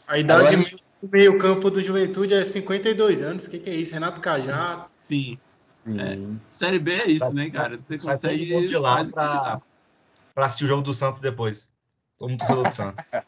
[0.07, 0.71] A idade Agora...
[1.03, 3.47] do meio campo do Juventude é 52 anos.
[3.47, 3.93] O que, que, é isso?
[3.93, 4.87] Renato Cajá.
[4.89, 5.39] Sim.
[5.69, 6.01] Sim.
[6.01, 6.19] É.
[6.51, 7.77] Série B é isso, né, cara?
[7.77, 9.61] Você consegue ir de lá pra,
[10.35, 11.69] pra assistir o jogo do Santos depois.
[12.19, 13.05] Todo mundo torcedor do Santos.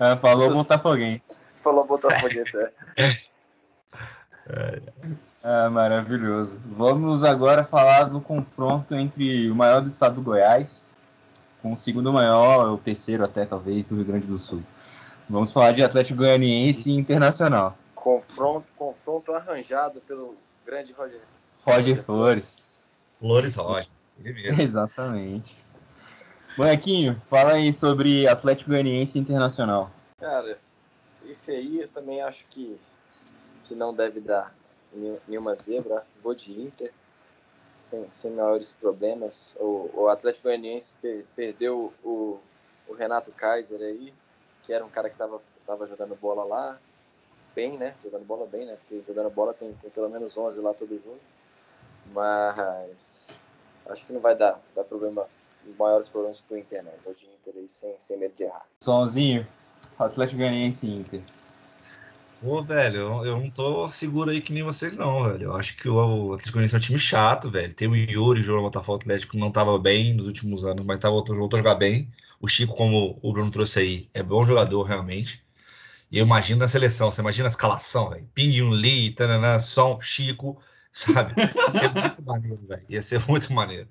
[0.00, 1.22] É, falou Botafoguense.
[1.60, 2.58] Falou Botafoguense,
[2.96, 3.16] é.
[4.48, 4.82] é.
[5.42, 6.60] Ah, maravilhoso.
[6.64, 10.92] Vamos agora falar do confronto entre o maior do estado do Goiás
[11.62, 14.62] com o segundo maior, o terceiro até talvez, do Rio Grande do Sul.
[15.28, 17.78] Vamos falar de Atlético Goianiense e Internacional.
[17.94, 20.36] Confronto, confronto arranjado pelo
[20.66, 21.20] grande Roger.
[21.64, 22.84] Roger, Flores.
[23.20, 23.88] Flores Roger.
[24.60, 25.56] Exatamente.
[26.56, 29.90] Bonequinho, fala aí sobre Atlético Goianiense e Internacional.
[30.18, 30.58] Cara,
[31.24, 32.76] esse aí eu também acho que,
[33.64, 34.52] que não deve dar
[35.26, 36.06] nenhuma zebra.
[36.22, 36.92] Vou de Inter,
[37.74, 39.56] sem, sem maiores problemas.
[39.58, 42.38] O, o Atlético Goianiense per, perdeu o,
[42.88, 44.12] o, Renato Kaiser aí,
[44.62, 46.78] que era um cara que estava tava jogando bola lá,
[47.54, 47.94] bem, né?
[48.02, 48.76] Jogando bola bem, né?
[48.76, 51.20] Porque jogando bola tem, tem pelo menos 11 lá todo jogo.
[52.12, 53.36] Mas
[53.86, 55.26] acho que não vai dar, dar problema,
[55.78, 56.92] maiores problemas pro Inter, não.
[57.04, 58.66] Vou de Inter aí sem, sem medo de errar.
[58.80, 59.46] Somzinho,
[59.98, 61.22] Atlético Goianiense Inter.
[62.42, 65.44] Pô, velho, eu, não tô seguro aí que nem vocês, não, velho.
[65.44, 67.72] Eu acho que o Atlético Goianiense é um time chato, velho.
[67.72, 71.56] Tem o Yuri, jogando Botafogo Atlético, não tava bem nos últimos anos, mas tava, voltou
[71.56, 72.10] a jogar bem.
[72.40, 75.40] O Chico, como o Bruno trouxe aí, é bom jogador, realmente.
[76.10, 78.28] E eu imagino na seleção, você imagina a escalação, velho.
[78.34, 81.34] Ping Lee, Tananã, Som, Chico, sabe?
[81.40, 82.84] Ia ser muito maneiro, velho.
[82.88, 83.88] Ia ser muito maneiro.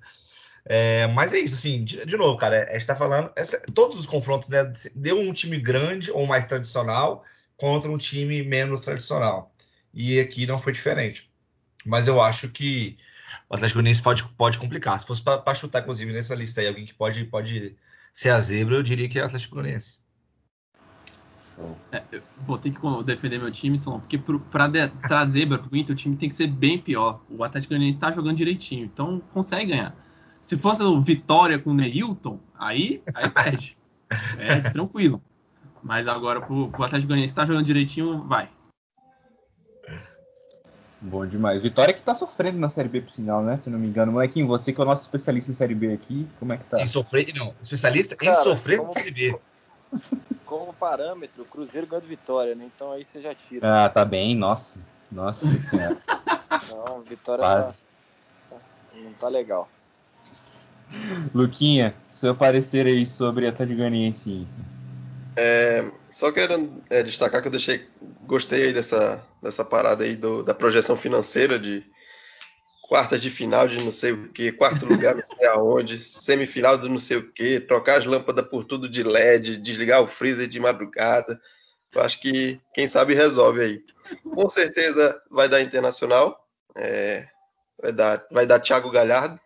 [0.66, 3.98] É, mas é isso, assim, de, de, novo, cara, a gente tá falando, essa, todos
[3.98, 4.70] os confrontos, né?
[4.94, 7.24] Deu um time grande ou mais tradicional
[7.62, 9.54] contra um time menos tradicional.
[9.94, 11.30] E aqui não foi diferente.
[11.86, 12.98] Mas eu acho que
[13.48, 14.98] o Atlético Goianiense pode, pode complicar.
[14.98, 17.76] Se fosse para chutar, inclusive, nessa lista aí, alguém que pode, pode
[18.12, 19.98] ser a zebra, eu diria que é o Atlético Goianiense.
[21.92, 22.02] É,
[22.44, 26.16] vou ter que defender meu time, Solon, porque para trazer zebra pro Inter, o time
[26.16, 27.22] tem que ser bem pior.
[27.30, 29.94] O Atlético Goianiense está jogando direitinho, então consegue ganhar.
[30.40, 33.78] Se fosse o Vitória com o Neilton, aí, aí perde.
[34.36, 35.22] É tranquilo.
[35.82, 38.48] Mas agora pro, pro Atlético Goianiense tá jogando direitinho, vai.
[41.00, 41.60] Bom demais.
[41.60, 43.56] Vitória que tá sofrendo na Série B por sinal, né?
[43.56, 44.12] Se não me engano.
[44.12, 46.80] Molequinho, você que é o nosso especialista em Série B aqui, como é que tá?
[46.80, 47.52] Em sofrer, não.
[47.60, 49.38] Especialista Cara, em sofrer como, na Série B.
[50.46, 52.70] Como parâmetro, o Cruzeiro ganhou de Vitória, né?
[52.74, 53.84] Então aí você já tira.
[53.84, 54.34] Ah, tá bem.
[54.34, 54.78] Nossa.
[55.10, 55.96] Nossa senhora.
[56.70, 57.74] Não, Vitória tá,
[58.94, 59.68] não tá legal.
[61.34, 63.80] Luquinha, seu parecer aí sobre a Atlético
[65.36, 67.86] É, só quero é, destacar que eu deixei,
[68.26, 71.84] gostei aí dessa, dessa parada aí do, da projeção financeira de
[72.82, 76.88] quarta de final de não sei o que, quarto lugar não sei aonde, semifinal de
[76.90, 80.60] não sei o que, trocar as lâmpadas por tudo de LED, desligar o freezer de
[80.60, 81.40] madrugada.
[81.94, 83.84] Eu acho que quem sabe resolve aí.
[84.34, 87.26] Com certeza vai dar internacional, é,
[87.80, 89.40] vai dar, vai dar Thiago Galhardo.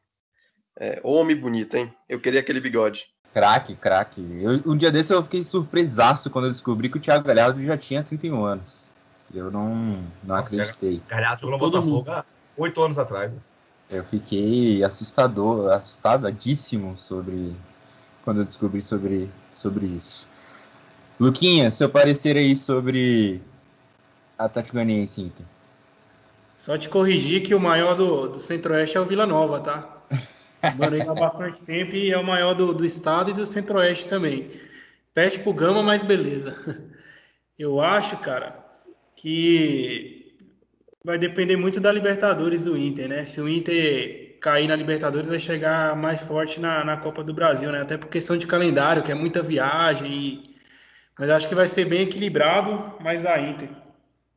[0.78, 1.94] É, homem bonito, hein?
[2.08, 3.06] Eu queria aquele bigode.
[3.36, 4.22] Craque, craque.
[4.64, 8.02] Um dia desse eu fiquei surpresaço quando eu descobri que o Thiago Galhardo já tinha
[8.02, 8.88] 31 anos.
[9.34, 11.02] Eu não, não acreditei.
[11.06, 12.24] Galhardo jogou no Botafogo há
[12.56, 13.34] 8 anos atrás.
[13.34, 13.38] Né?
[13.90, 17.54] Eu fiquei assustador, assustadíssimo sobre
[18.24, 20.26] quando eu descobri sobre, sobre isso.
[21.20, 23.42] Luquinha, seu parecer aí sobre
[24.38, 25.44] Atlético Goianiense Inter.
[26.56, 29.95] Só te corrigir que o maior do, do Centro-Oeste é o Vila Nova, tá?
[30.74, 34.50] Morei há bastante tempo e é o maior do, do estado e do centro-oeste também.
[35.14, 36.56] Peste pro Gama, mas beleza.
[37.58, 38.64] Eu acho, cara,
[39.14, 40.36] que
[41.04, 43.24] vai depender muito da Libertadores do Inter, né?
[43.24, 47.72] Se o Inter cair na Libertadores, vai chegar mais forte na, na Copa do Brasil,
[47.72, 47.80] né?
[47.80, 50.12] Até por questão de calendário, que é muita viagem.
[50.12, 50.56] E...
[51.18, 53.70] Mas acho que vai ser bem equilibrado, mas a Inter,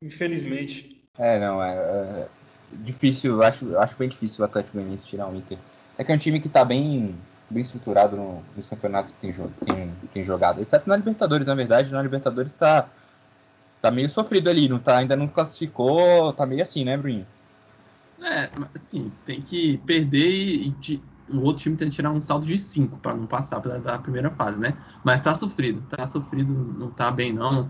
[0.02, 1.04] infelizmente.
[1.18, 2.28] É, não, é, é
[2.72, 5.58] difícil, acho, acho bem difícil o Atlético Goianiense tirar o Inter.
[6.00, 7.14] É que é um time que está bem,
[7.50, 9.34] bem estruturado no, nos campeonatos que tem,
[9.66, 10.62] tem, tem, jogado.
[10.62, 11.92] Exceto na Libertadores, na verdade.
[11.92, 12.88] Na Libertadores está
[13.82, 14.70] tá meio sofrido ali.
[14.70, 16.32] Não tá, ainda não classificou.
[16.32, 17.28] Tá meio assim, né, Bruninho?
[18.22, 18.50] É,
[18.82, 22.58] assim, tem que perder e, e o outro time tem que tirar um saldo de
[22.58, 24.78] 5 para não passar da primeira fase, né?
[25.04, 27.70] Mas tá sofrido, tá sofrido, não tá bem não.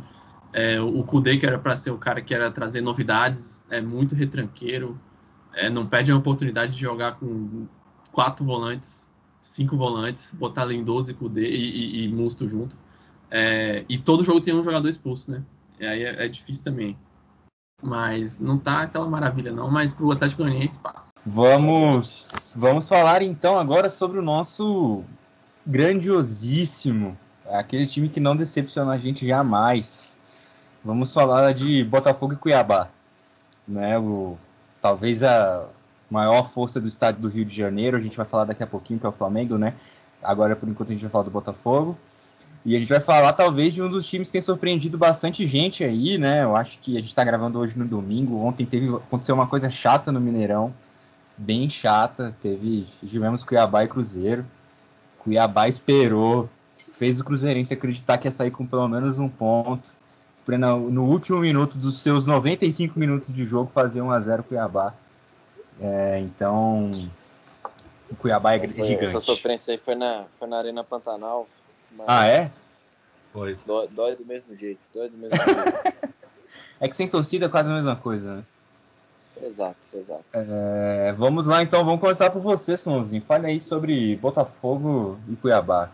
[0.53, 4.13] É, o Kudê, que era para ser o cara que era trazer novidades, é muito
[4.13, 4.99] retranqueiro,
[5.51, 7.67] é, não perde a oportunidade de jogar com
[8.11, 9.07] quatro volantes,
[9.39, 12.77] cinco volantes, botar Lindoso e e, e, e Musto junto.
[13.31, 15.43] É, e todo jogo tem um jogador expulso, né?
[15.79, 16.97] E aí é, é, difícil também.
[17.81, 21.13] Mas não tá aquela maravilha não, mas pro Atlético Goianiense passa.
[21.25, 25.03] Vamos, vamos falar então agora sobre o nosso
[25.65, 30.19] grandiosíssimo, aquele time que não decepciona a gente jamais.
[30.83, 32.89] Vamos falar de Botafogo e Cuiabá,
[33.67, 33.97] né?
[33.97, 34.37] O,
[34.81, 35.65] talvez a,
[36.09, 37.97] maior força do estado do Rio de Janeiro.
[37.97, 39.73] A gente vai falar daqui a pouquinho, que é o Flamengo, né?
[40.21, 41.97] Agora, por enquanto, a gente vai falar do Botafogo.
[42.65, 45.83] E a gente vai falar, talvez, de um dos times que tem surpreendido bastante gente
[45.83, 46.43] aí, né?
[46.43, 48.43] Eu acho que a gente está gravando hoje no domingo.
[48.43, 50.73] Ontem teve, aconteceu uma coisa chata no Mineirão.
[51.37, 52.35] Bem chata.
[52.41, 52.85] Teve.
[53.07, 54.45] Tivemos Cuiabá e Cruzeiro.
[55.19, 56.49] Cuiabá esperou.
[56.93, 59.97] Fez o Cruzeirense acreditar que ia sair com pelo menos um ponto.
[60.89, 64.93] No último minuto dos seus 95 minutos de jogo, fazer 1 a 0 Cuiabá.
[65.81, 66.91] É, então,
[68.09, 69.05] o Cuiabá é foi, gigante.
[69.05, 71.47] Essa sofrência aí foi na, foi na Arena Pantanal.
[72.07, 72.51] ah, é?
[73.31, 73.57] Foi.
[73.65, 76.15] Dói, dói, do mesmo jeito, dói do mesmo jeito.
[76.79, 78.43] é que sem torcida é quase a mesma coisa, né?
[79.41, 80.25] Exato, exato.
[80.33, 83.21] É, vamos lá então, vamos começar por você, Sonzinho.
[83.21, 85.91] Fale aí sobre Botafogo e Cuiabá.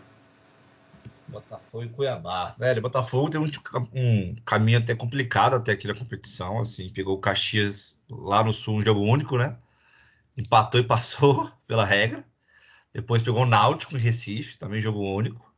[1.28, 2.54] Botafogo e Cuiabá.
[2.58, 3.50] Velho, Botafogo tem um,
[3.94, 8.76] um, caminho até complicado até aqui na competição, assim, pegou o Caxias lá no sul,
[8.76, 9.56] um jogo único, né?
[10.36, 12.24] Empatou e passou pela regra.
[12.92, 15.54] Depois pegou o Náutico em Recife, também jogo único.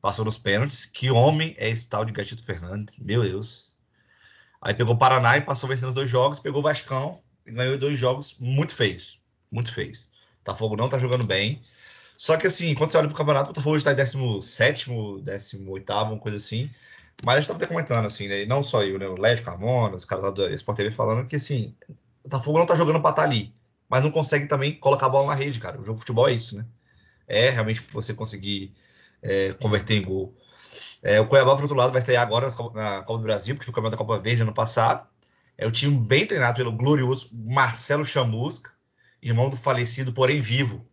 [0.00, 0.86] Passou nos pênaltis.
[0.86, 2.96] Que homem é esse tal de Gatito Fernandes?
[2.96, 3.76] Meu Deus.
[4.60, 6.38] Aí pegou o Paraná e passou vencendo os dois jogos.
[6.38, 9.20] Pegou o Vascão e ganhou dois jogos muito feios.
[9.50, 10.04] Muito feios.
[10.04, 10.08] O
[10.44, 11.60] Botafogo não tá jogando bem.
[12.16, 14.90] Só que assim, quando você olha pro campeonato, o Botafogo está em 17,
[15.22, 16.70] 18, uma coisa assim.
[17.24, 18.46] Mas a gente tava até comentando, assim, né?
[18.46, 19.08] Não só eu, né?
[19.08, 22.66] O Led Carmona, os caras lá do Sport TV falando que assim, o Botafogo não
[22.66, 23.55] tá jogando pra estar tá ali
[23.88, 25.78] mas não consegue também colocar a bola na rede, cara.
[25.78, 26.64] O jogo de futebol é isso, né?
[27.26, 28.74] É realmente você conseguir
[29.22, 30.36] é, converter em gol.
[31.02, 33.74] É, o Cuiabá, por outro lado, vai estrear agora na Copa do Brasil, porque foi
[33.74, 35.06] campeão da Copa Verde ano passado.
[35.58, 38.70] É o time bem treinado pelo glorioso Marcelo Chamusca,
[39.22, 40.86] irmão do falecido, porém vivo,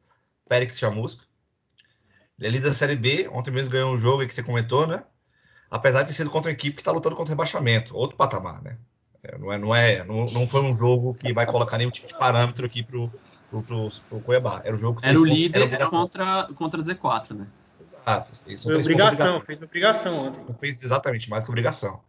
[0.47, 1.25] Périx Chamusca.
[2.39, 5.03] Ele é líder da Série B, ontem mesmo ganhou um jogo que você comentou, né?
[5.69, 8.61] Apesar de ter sido contra uma equipe que está lutando contra o rebaixamento, outro patamar,
[8.61, 8.77] né?
[9.23, 12.07] É, não, é, não, é, não, não foi um jogo que vai colocar nenhum tipo
[12.07, 13.09] de parâmetro aqui pro,
[13.49, 14.61] pro, pro, pro Cuiabá.
[14.65, 17.47] Era o jogo que Era o líder era contra, contra Z4, né?
[17.79, 18.33] Exato.
[18.47, 20.43] Isso foi obrigação, fez obrigação ontem.
[20.45, 22.01] Não fez exatamente, mais que obrigação.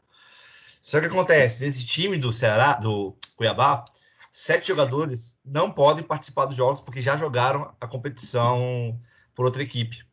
[0.81, 3.85] Só que acontece, esse time do Ceará, do Cuiabá,
[4.31, 9.01] sete jogadores não podem participar dos jogos porque já jogaram a competição
[9.35, 10.05] por outra equipe.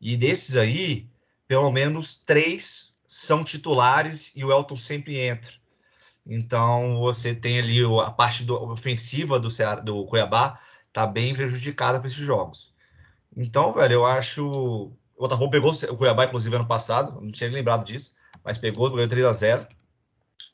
[0.00, 1.10] E desses aí,
[1.48, 5.57] pelo menos três são titulares e o Elton sempre entra.
[6.28, 10.60] Então você tem ali a parte do, ofensiva do, Ceará, do Cuiabá
[10.92, 12.74] tá bem prejudicada para esses jogos.
[13.34, 14.46] Então, velho, eu acho.
[15.16, 18.12] O Botafogo pegou o Cuiabá, inclusive, ano passado, não tinha nem lembrado disso,
[18.44, 19.66] mas pegou, ganhou 3 a 0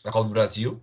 [0.04, 0.80] na Copa do Brasil.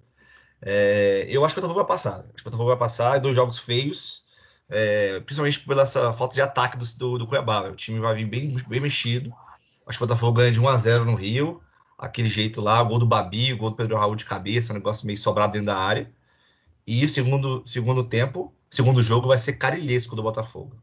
[0.62, 2.20] É, eu acho que o Botafogo vai passar.
[2.20, 4.24] Acho que o Botafogo vai passar, dois jogos feios,
[4.70, 7.70] é, principalmente pela essa falta de ataque do, do, do Cuiabá.
[7.70, 9.34] O time vai vir bem, bem mexido.
[9.88, 11.62] Acho que o Botafogo ganha de 1 a 0 no Rio,
[12.02, 14.76] aquele jeito lá, o gol do Babi, o gol do Pedro Raul de cabeça, um
[14.76, 16.12] negócio meio sobrado dentro da área.
[16.86, 20.76] E o segundo, segundo tempo, segundo jogo, vai ser carilhesco do Botafogo.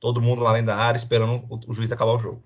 [0.00, 2.42] Todo mundo lá dentro da área esperando o, o juiz acabar o jogo.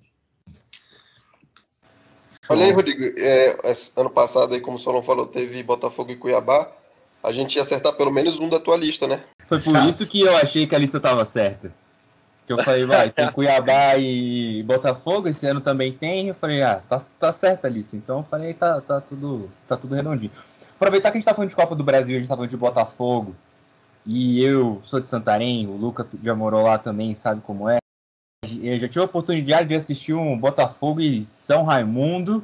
[2.51, 3.59] Olha aí, Rodrigo, é,
[3.97, 6.71] ano passado, aí, como o Solon falou, teve Botafogo e Cuiabá.
[7.23, 9.25] A gente ia acertar pelo menos um da tua lista, né?
[9.47, 11.75] Foi por isso que eu achei que a lista estava certa.
[12.49, 16.29] Que eu falei, vai, tem Cuiabá e Botafogo, esse ano também tem.
[16.29, 17.95] Eu falei, ah, tá, tá certa a lista.
[17.95, 20.33] Então eu falei, tá, tá, tudo, tá tudo redondinho.
[20.75, 22.57] Aproveitar que a gente tá falando de Copa do Brasil, a gente tá falando de
[22.57, 23.37] Botafogo.
[24.07, 27.77] E eu sou de Santarém, o Luca já morou lá também, sabe como é.
[28.63, 32.43] Eu já tive a oportunidade de assistir um Botafogo e São Raimundo,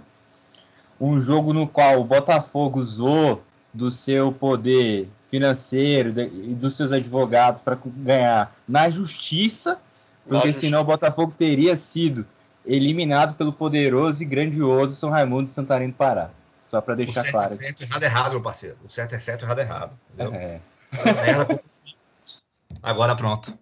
[1.00, 3.42] um jogo no qual o Botafogo usou
[3.72, 9.80] do seu poder financeiro e dos seus advogados para ganhar na justiça,
[10.26, 12.26] porque senão o Botafogo teria sido
[12.64, 16.30] eliminado pelo poderoso e grandioso São Raimundo de Santarém do Pará.
[16.64, 17.52] Só para deixar o certo claro.
[17.52, 18.76] É certo, errado é errado, meu parceiro.
[18.84, 19.98] O certo é certo, errado é errado.
[20.18, 20.60] É.
[22.82, 23.56] Agora pronto.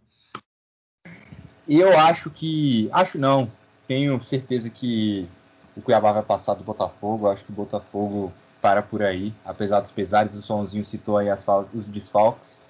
[1.66, 2.88] E eu acho que.
[2.92, 3.50] Acho não.
[3.88, 5.28] Tenho certeza que
[5.76, 7.28] o Cuiabá vai passar do Botafogo.
[7.28, 9.34] Acho que o Botafogo para por aí.
[9.44, 11.44] Apesar dos pesares, o Sonzinho citou aí as,
[11.74, 12.60] os desfalques.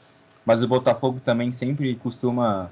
[0.44, 2.70] Mas o Botafogo também sempre costuma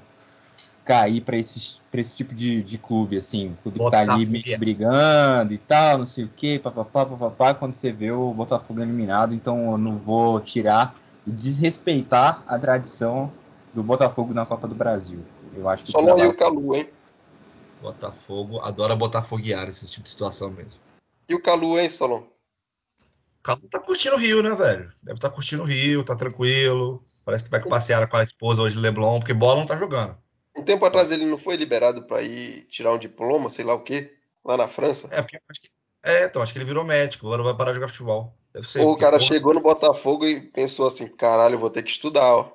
[0.91, 3.55] cair para esse, esse tipo de, de clube, assim.
[3.63, 7.53] Clube que tá ali meio brigando e tal, não sei o quê, papapá, papapá.
[7.53, 10.93] Quando você vê o Botafogo eliminado, então eu não vou tirar
[11.25, 13.31] e desrespeitar a tradição
[13.73, 15.23] do Botafogo na Copa do Brasil.
[15.55, 16.89] Eu acho que Só não o Calu, hein?
[17.81, 20.79] Botafogo adora botafoguear esse tipo de situação mesmo.
[21.29, 22.19] E o Calu, hein, Solon?
[22.19, 24.91] O Calu tá curtindo o Rio, né, velho?
[25.01, 27.01] Deve estar tá curtindo o Rio, tá tranquilo.
[27.23, 30.17] Parece que vai passear com a esposa hoje Leblon, porque bola não tá jogando.
[30.57, 33.83] Um tempo atrás ele não foi liberado para ir tirar um diploma, sei lá o
[33.83, 35.07] quê, lá na França?
[35.11, 35.69] É, porque acho que,
[36.03, 38.35] é, então, acho que ele virou médico, agora vai parar de jogar futebol.
[38.53, 38.79] Deve ser.
[38.79, 39.27] Ou o cara porra...
[39.27, 42.51] chegou no Botafogo e pensou assim, caralho, eu vou ter que estudar, ó.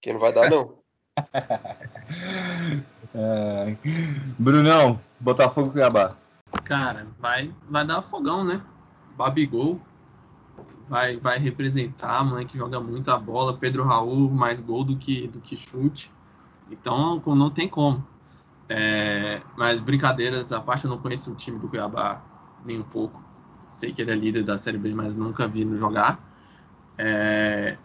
[0.00, 0.78] Que não vai dar, não.
[3.14, 3.60] é...
[4.38, 6.16] Brunão, Botafogo Cuiabá.
[6.64, 8.64] Cara, vai, vai dar fogão, né?
[9.16, 9.80] Babigol.
[10.88, 13.56] Vai, vai representar, mãe que joga muito a bola.
[13.56, 16.10] Pedro Raul, mais gol do que, do que chute.
[16.70, 18.06] Então, não tem como.
[18.68, 22.22] É, mas brincadeiras à parte, eu não conheço o time do Cuiabá
[22.64, 23.22] nem um pouco.
[23.70, 26.20] Sei que ele é líder da Série B, mas nunca vi no jogar.
[26.96, 27.76] É,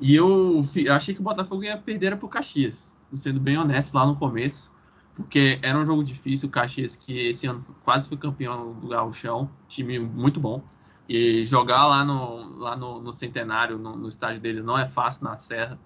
[0.00, 4.06] e eu achei que o Botafogo ia perder para o Caxias, sendo bem honesto lá
[4.06, 4.72] no começo,
[5.14, 6.48] porque era um jogo difícil.
[6.48, 10.62] O Caxias, que esse ano quase foi campeão do Gauchão, time muito bom.
[11.08, 15.24] E jogar lá no, lá no, no Centenário, no, no, estádio deles, não é fácil
[15.24, 15.78] na Serra.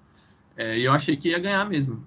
[0.57, 2.07] É, e eu achei que ia ganhar mesmo.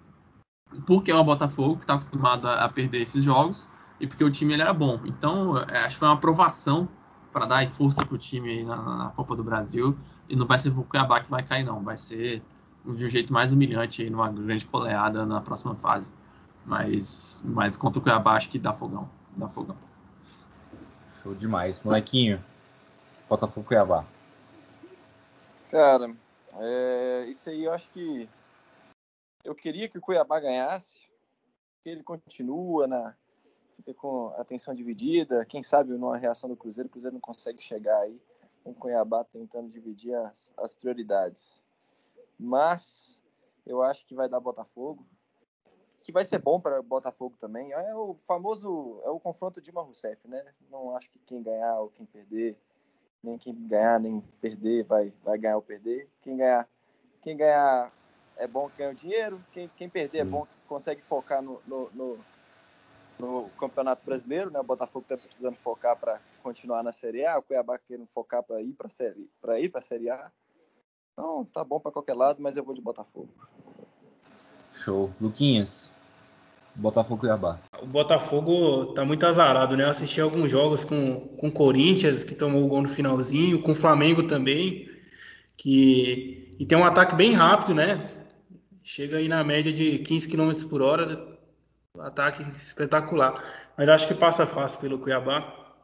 [0.86, 4.32] Porque é o Botafogo que está acostumado a, a, perder esses jogos e porque o
[4.32, 5.00] time ele era bom.
[5.06, 6.88] Então, é, acho que foi uma aprovação
[7.32, 9.98] para dar força para o time na, na Copa do Brasil.
[10.30, 11.82] E não vai ser o Cuiabá que vai cair, não.
[11.82, 12.42] Vai ser
[12.86, 16.12] de um jeito mais humilhante aí, numa grande coleada na próxima fase.
[16.66, 19.10] Mas, mas contra o Cuiabá, acho que dá fogão.
[19.36, 19.78] Dá fogão.
[21.22, 21.82] Show demais.
[21.82, 22.44] Molequinho,
[23.30, 24.06] Botafogo Cuiabá.
[25.72, 26.12] Cara,
[26.56, 28.30] é, isso aí eu acho que.
[29.48, 31.08] Eu queria que o Cuiabá ganhasse,
[31.76, 33.16] porque ele continua na.
[33.96, 35.46] Com atenção dividida.
[35.46, 38.20] Quem sabe numa reação do Cruzeiro, o Cruzeiro não consegue chegar aí
[38.62, 41.64] com o Cuiabá tentando dividir as, as prioridades.
[42.38, 43.24] Mas
[43.66, 45.06] eu acho que vai dar Botafogo,
[46.02, 47.72] que vai ser bom para Botafogo também.
[47.72, 50.44] É o famoso, é o confronto Dilma Rousseff, né?
[50.70, 52.60] Não acho que quem ganhar ou quem perder,
[53.24, 56.10] nem quem ganhar nem perder vai, vai ganhar ou perder.
[56.22, 56.68] Quem ganhar,
[57.22, 57.97] quem ganhar
[58.38, 60.30] é bom que ganha o dinheiro, quem, quem perder é Sim.
[60.30, 62.20] bom que consegue focar no, no, no,
[63.20, 64.60] no Campeonato Brasileiro, né?
[64.60, 68.62] O Botafogo está precisando focar para continuar na Série A, o Cuiabá querendo focar para
[68.62, 70.32] ir para série, para ir para a Série A.
[71.14, 73.30] Então, tá bom para qualquer lado, mas eu vou de Botafogo.
[74.72, 75.12] Show.
[75.20, 75.92] Luquinhas,
[76.76, 77.60] Botafogo e Cuiabá.
[77.82, 79.84] O Botafogo tá muito azarado, né?
[79.84, 83.72] Eu assisti alguns jogos com com o Corinthians, que tomou o gol no finalzinho, com
[83.72, 84.88] o Flamengo também,
[85.56, 88.17] que e tem um ataque bem rápido, né?
[88.88, 91.38] Chega aí na média de 15 km por hora,
[92.00, 93.44] ataque espetacular.
[93.78, 95.76] Mas acho que passa fácil pelo Cuiabá,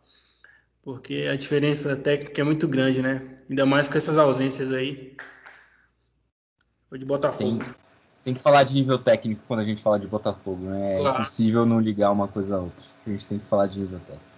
[0.82, 3.40] porque a diferença técnica é muito grande, né?
[3.50, 5.18] Ainda mais com essas ausências aí.
[6.90, 7.60] Vou de Botafogo.
[7.62, 7.76] Tem,
[8.24, 10.96] tem que falar de nível técnico quando a gente fala de Botafogo, né?
[10.96, 11.22] É Claro.
[11.24, 12.86] impossível não ligar uma coisa a outra.
[13.06, 14.33] A gente tem que falar de nível técnico.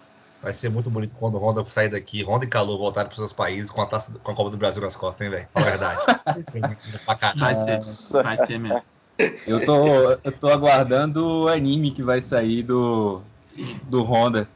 [0.45, 3.33] Vai ser muito bonito quando o Honda sair daqui, Honda e Calor voltarem para seus
[3.33, 5.47] países com a, taça, com a Copa do Brasil nas costas, hein, velho?
[5.51, 6.01] Fala a verdade.
[6.23, 7.39] Vai ser muito bonito pra caralho.
[7.39, 8.83] Vai ser, vai ser mesmo.
[9.47, 13.79] Eu tô, eu tô aguardando o anime que vai sair do, Sim.
[13.89, 14.47] do Honda.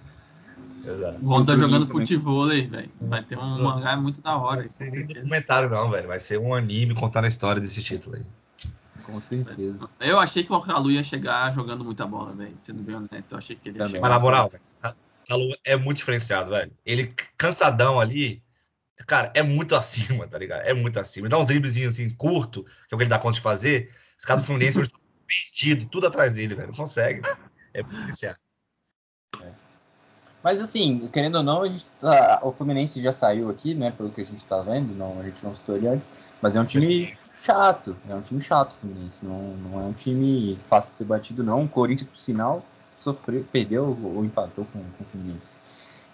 [0.86, 1.16] Exato.
[1.16, 1.92] O tá Muito jogando né?
[1.92, 2.92] futebol aí, velho.
[3.02, 4.58] Vai ter um mangá muito da hora.
[4.58, 6.08] Vai ser nem documentário, não, velho.
[6.08, 8.26] Vai ser um anime contando a história desse título aí.
[9.02, 9.90] Com certeza.
[10.00, 12.54] Eu achei que o Calu ia chegar jogando muita bola, velho.
[12.58, 13.94] Sendo bem honesto, eu achei que ele ia Também.
[13.94, 14.08] chegar.
[14.08, 14.52] Mas na moral,
[15.30, 16.72] Calor é muito diferenciado, velho.
[16.84, 18.44] Ele cansadão ali,
[19.06, 20.62] cara, é muito acima, tá ligado?
[20.62, 21.28] É muito acima.
[21.28, 23.94] Ele dá uns driblezinhos assim, curto, que é o que ele dá conta de fazer.
[24.18, 26.76] Os caras do Fluminense estão perdidos, tudo atrás dele, velho.
[26.76, 27.22] Consegue.
[27.72, 28.40] É muito diferenciado.
[30.44, 31.62] Mas assim, querendo ou não,
[32.02, 33.92] tá- o Fluminense já saiu aqui, né?
[33.92, 36.12] Pelo que a gente tá vendo, não, a gente não citou ele antes,
[36.42, 39.94] mas é um time chato, é um time chato o Fluminense, não, não é um
[39.94, 41.66] time fácil de ser batido não.
[41.66, 42.66] O Corinthians, por sinal,
[43.00, 45.56] sofreu, perdeu ou empatou com, com o Fluminense.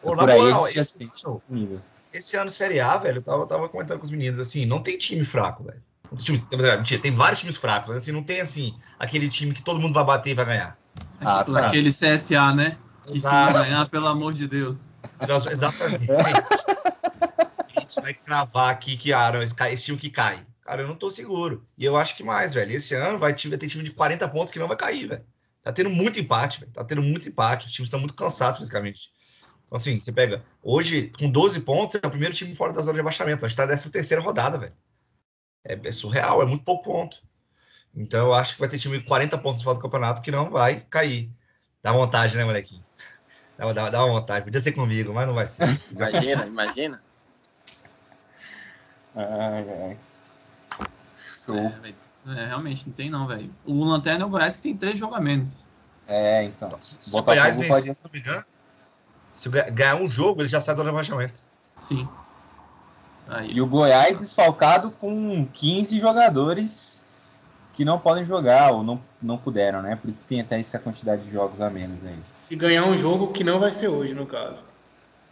[0.01, 1.81] Pô, Por na aí moral, esse, sente o nível.
[2.13, 4.81] esse ano Série A, velho, eu tava, eu tava comentando com os meninos, assim, não
[4.81, 5.81] tem time fraco, velho.
[6.17, 6.41] Time-
[6.77, 9.93] mentira, tem vários times fracos, mas assim, não tem assim, aquele time que todo mundo
[9.93, 10.77] vai bater e vai ganhar.
[11.19, 11.67] Ah, Aquele- tá.
[11.67, 12.77] Aquele CSA, né?
[13.03, 13.53] Que se Exato.
[13.53, 14.91] ganhar, pelo amor de Deus.
[15.49, 16.05] Exatamente.
[17.75, 20.39] a gente vai cravar aqui que ah, não, esse, time que cai.
[20.61, 21.63] Cara, eu não tô seguro.
[21.77, 22.71] E eu acho que mais, velho.
[22.71, 25.23] Esse ano vai ter time de 40 pontos que não vai cair, velho.
[25.66, 26.72] Tá tendo muito empate, velho.
[26.72, 27.66] Tá tendo muito empate.
[27.66, 29.11] Os times estão muito cansados fisicamente.
[29.63, 30.45] Então, assim, você pega.
[30.61, 33.43] Hoje, com 12 pontos, é o primeiro time fora da zona de abaixamento.
[33.43, 34.74] A gente tá nessa terceira rodada, velho.
[35.63, 37.18] É, é surreal, é muito pouco ponto.
[37.95, 40.30] Então, eu acho que vai ter time de 40 pontos no final do campeonato que
[40.30, 41.32] não vai cair.
[41.82, 42.84] Dá vontade, né, molequinho?
[43.57, 44.45] Dá, dá, dá uma vontade.
[44.45, 45.63] Podia ser comigo, mas não vai ser.
[45.91, 47.03] Imagina, imagina.
[49.16, 49.97] Ai, ai.
[51.43, 51.57] Show.
[51.57, 52.05] É, velho.
[52.28, 53.49] É, realmente, não tem não, velho.
[53.65, 55.65] O Lanterna é o Goiás que tem três jogos a menos.
[56.07, 56.69] É, então.
[56.82, 58.43] Se o Botafogo Goiás pode- vencer, se não me engano,
[59.34, 61.39] se ga- ganhar um jogo, ele já sai do rebaixamento.
[61.76, 62.07] Sim.
[63.28, 63.51] Aí.
[63.53, 67.03] E o Goiás desfalcado com 15 jogadores
[67.73, 69.95] que não podem jogar ou não, não puderam, né?
[69.97, 72.17] Por isso que tem até essa quantidade de jogos a menos aí.
[72.34, 74.63] Se ganhar um jogo que não vai ser hoje, no caso.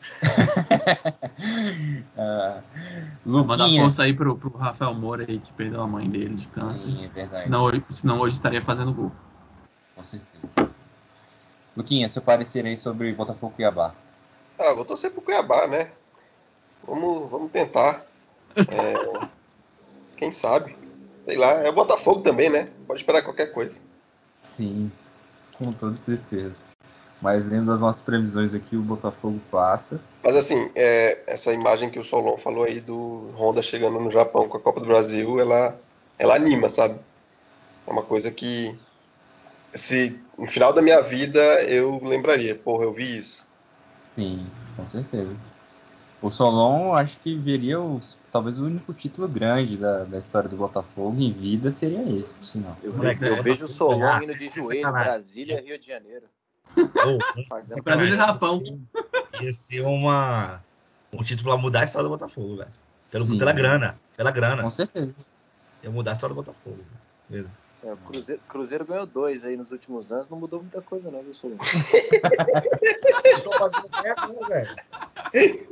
[3.26, 3.82] Mandar Luquinha.
[3.84, 6.90] força aí pro, pro Rafael Moura aí, que perdeu a mãe dele de câncer.
[6.90, 7.44] Sim, é verdade.
[7.44, 9.12] Senão, hoje- senão hoje estaria fazendo gol.
[9.96, 10.70] Com certeza.
[11.76, 13.94] Luquinha, seu parecer aí sobre Botafogo e Cuiabá.
[14.60, 15.92] Ah, vou torcer pro Cuiabá, né?
[16.86, 18.06] Vamos, vamos tentar.
[18.56, 19.30] É,
[20.18, 20.76] quem sabe?
[21.26, 22.68] Sei lá, é o Botafogo também, né?
[22.86, 23.80] Pode esperar qualquer coisa.
[24.38, 24.92] Sim,
[25.58, 26.64] com toda certeza.
[27.24, 29.98] Mas dentro das nossas previsões aqui, o Botafogo passa.
[30.22, 34.50] Mas assim, é, essa imagem que o Solon falou aí do Honda chegando no Japão
[34.50, 35.80] com a Copa do Brasil, ela,
[36.20, 37.00] ela anima, sabe?
[37.88, 38.78] É uma coisa que,
[39.74, 43.48] se no final da minha vida eu lembraria, porra, eu vi isso.
[44.18, 44.46] Sim,
[44.76, 45.34] com certeza.
[46.22, 50.58] O Solon, acho que veria os, talvez o único título grande da, da história do
[50.58, 52.74] Botafogo em vida seria esse, por sinal.
[52.84, 54.92] Eu, Moleque, eu vejo o Solon ah, indo de é joelho.
[54.92, 56.26] Brasília, Rio de Janeiro.
[57.50, 58.64] Fazendo Brasil e Japão.
[59.42, 60.64] Ia ser uma,
[61.12, 62.72] um título pra mudar a história do Botafogo, velho.
[63.12, 63.38] Pelo, Sim.
[63.38, 64.00] pela grana.
[64.18, 64.64] Pela grana.
[64.64, 65.14] Com certeza.
[65.84, 66.78] Ia mudar a história do Botafogo.
[66.78, 66.88] velho.
[67.30, 67.54] Mesmo.
[67.84, 71.22] É, o Cruzeiro, Cruzeiro ganhou dois aí nos últimos anos, não mudou muita coisa não,
[71.22, 71.58] viu, Solon?
[73.26, 74.76] Estão fazendo merda, né,
[75.34, 75.68] velho.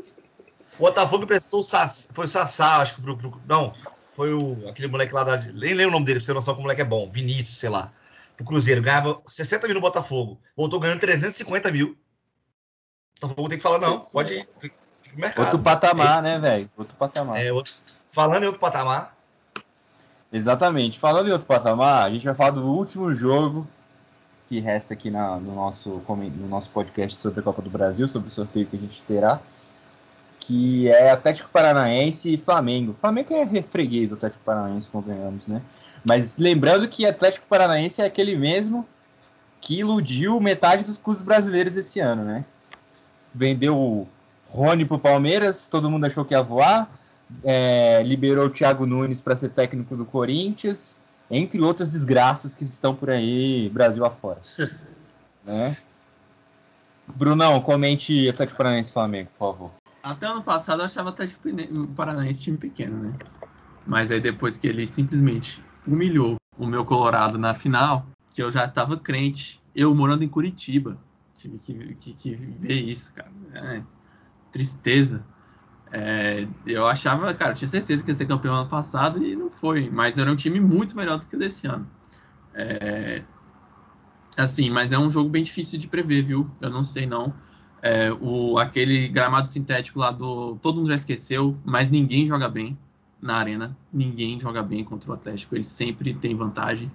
[0.78, 3.74] O Botafogo prestou o Sassá, foi o Sassá, acho que pro, pro- Não,
[4.14, 5.38] foi o, aquele moleque lá da.
[5.38, 7.10] Nem lembro o nome dele, pra você ter noção como o moleque é bom.
[7.10, 7.90] Vinícius, sei lá.
[8.42, 8.82] Pro Cruzeiro.
[8.82, 10.40] Ganhava 60 mil no Botafogo.
[10.56, 11.98] Voltou ganhando 350 mil.
[13.18, 14.12] O Botafogo tem que falar, não, Sim.
[14.12, 14.46] pode ir.
[14.46, 14.72] pro
[15.16, 15.46] Mercado.
[15.46, 16.70] Outro patamar, né, velho?
[16.78, 17.44] Outro patamar.
[17.44, 17.74] É, outro,
[18.12, 19.16] falando em outro patamar,
[20.32, 20.98] Exatamente.
[20.98, 23.68] Falando em outro patamar, a gente vai falar do último jogo
[24.48, 28.30] que resta aqui na, no, nosso, no nosso podcast sobre a Copa do Brasil, sobre
[28.30, 29.40] o sorteio que a gente terá,
[30.40, 32.96] que é Atlético Paranaense e Flamengo.
[33.00, 35.62] Flamengo é freguês Atlético Paranaense, convenhamos, né?
[36.04, 38.88] Mas lembrando que Atlético Paranaense é aquele mesmo
[39.60, 42.44] que iludiu metade dos clubes brasileiros esse ano, né?
[43.34, 44.08] Vendeu o
[44.48, 46.90] Rony pro Palmeiras, todo mundo achou que ia voar,
[47.44, 50.98] é, liberou o Thiago Nunes para ser técnico do Corinthians,
[51.30, 54.42] entre outras desgraças que estão por aí, Brasil afora.
[55.46, 55.78] né?
[57.08, 59.72] Brunão, comente Atlético Paranaense e Flamengo, por favor.
[60.02, 61.48] Até ano passado eu achava Atlético
[61.96, 63.14] Paranaense time pequeno, né?
[63.86, 68.66] Mas aí depois que ele simplesmente humilhou o meu Colorado na final, que eu já
[68.66, 70.98] estava crente, eu morando em Curitiba,
[71.36, 73.32] tive que, que, que ver isso, cara.
[73.54, 73.84] É,
[74.52, 75.26] tristeza.
[75.92, 79.50] É, eu achava, cara, eu tinha certeza que ia ser campeão ano passado e não
[79.50, 81.88] foi, mas era um time muito melhor do que o desse ano.
[82.54, 83.24] É,
[84.38, 86.50] assim, mas é um jogo bem difícil de prever, viu?
[86.62, 87.34] Eu não sei não.
[87.82, 90.56] É, o, aquele gramado sintético lá do.
[90.62, 92.78] Todo mundo já esqueceu, mas ninguém joga bem
[93.22, 93.78] na arena.
[93.94, 95.56] Ninguém joga bem contra o Atlético.
[95.56, 96.92] Ele sempre tem vantagem.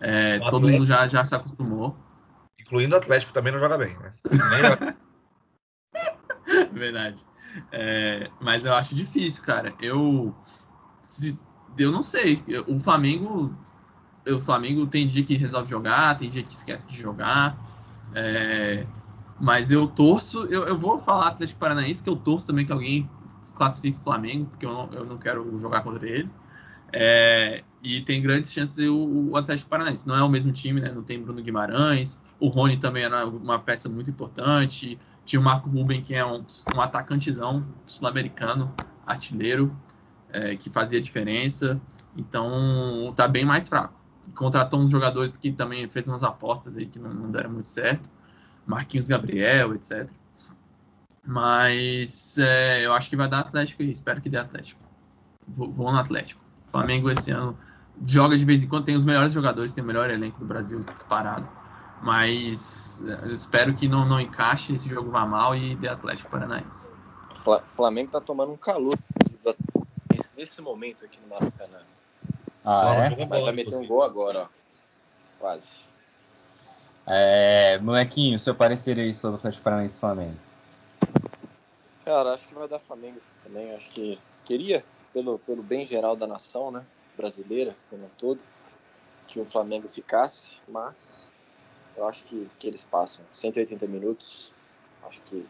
[0.00, 1.96] É, todo mundo já, já se acostumou.
[2.58, 4.12] Incluindo o Atlético também não joga bem, né?
[6.72, 7.24] Verdade.
[7.72, 9.74] É, mas eu acho difícil, cara.
[9.80, 10.34] Eu,
[11.78, 12.42] eu não sei.
[12.66, 13.54] O Flamengo,
[14.26, 17.56] o Flamengo tem dia que resolve jogar, tem dia que esquece de jogar.
[18.14, 18.86] É,
[19.40, 23.08] mas eu torço, eu, eu, vou falar Atlético Paranaense, que eu torço também que alguém
[23.56, 26.28] classifique o Flamengo, porque eu não, eu não quero jogar contra ele.
[26.92, 30.06] É, e tem grandes chances o, o Atlético Paranaense.
[30.06, 30.90] Não é o mesmo time, né?
[30.90, 32.18] Não tem Bruno Guimarães.
[32.38, 34.98] O Rony também era uma peça muito importante.
[35.24, 38.74] Tinha o Marco Ruben, que é um, um atacantezão sul-americano,
[39.06, 39.76] artilheiro,
[40.32, 41.80] é, que fazia diferença.
[42.16, 43.94] Então, tá bem mais fraco.
[44.34, 48.10] Contratou uns jogadores que também fez umas apostas aí que não, não deram muito certo.
[48.66, 50.10] Marquinhos Gabriel, etc.
[51.26, 54.80] Mas é, eu acho que vai dar Atlético e espero que dê Atlético.
[55.46, 56.40] Vou, vou, no Atlético.
[56.66, 57.58] Flamengo esse ano
[58.06, 60.80] joga de vez em quando, tem os melhores jogadores, tem o melhor elenco do Brasil
[60.80, 61.48] disparado.
[62.02, 66.90] Mas eu espero que não, não encaixe, esse jogo vá mal e dê Atlético Paranaense.
[67.30, 68.98] O Flamengo tá tomando um calor
[70.36, 71.78] nesse momento aqui no Maracanã.
[72.64, 73.26] Ah, é?
[73.26, 74.46] Mas vai meter um gol agora, ó.
[75.38, 75.76] Quase.
[77.06, 80.36] É, molequinho, seu parecer aí sobre o Atlético Paranaense e Flamengo?
[82.10, 83.72] Cara, acho que vai dar Flamengo também.
[83.72, 86.84] Acho que queria, pelo, pelo bem geral da nação, né?
[87.16, 88.42] Brasileira, como um todo,
[89.28, 91.30] que o Flamengo ficasse, mas
[91.96, 94.52] eu acho que, que eles passam 180 minutos.
[95.04, 95.46] Acho que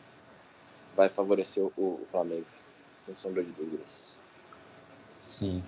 [0.95, 2.45] vai favorecer o, o Flamengo,
[2.95, 4.21] sem sombra de dúvidas.
[5.25, 5.65] Sim.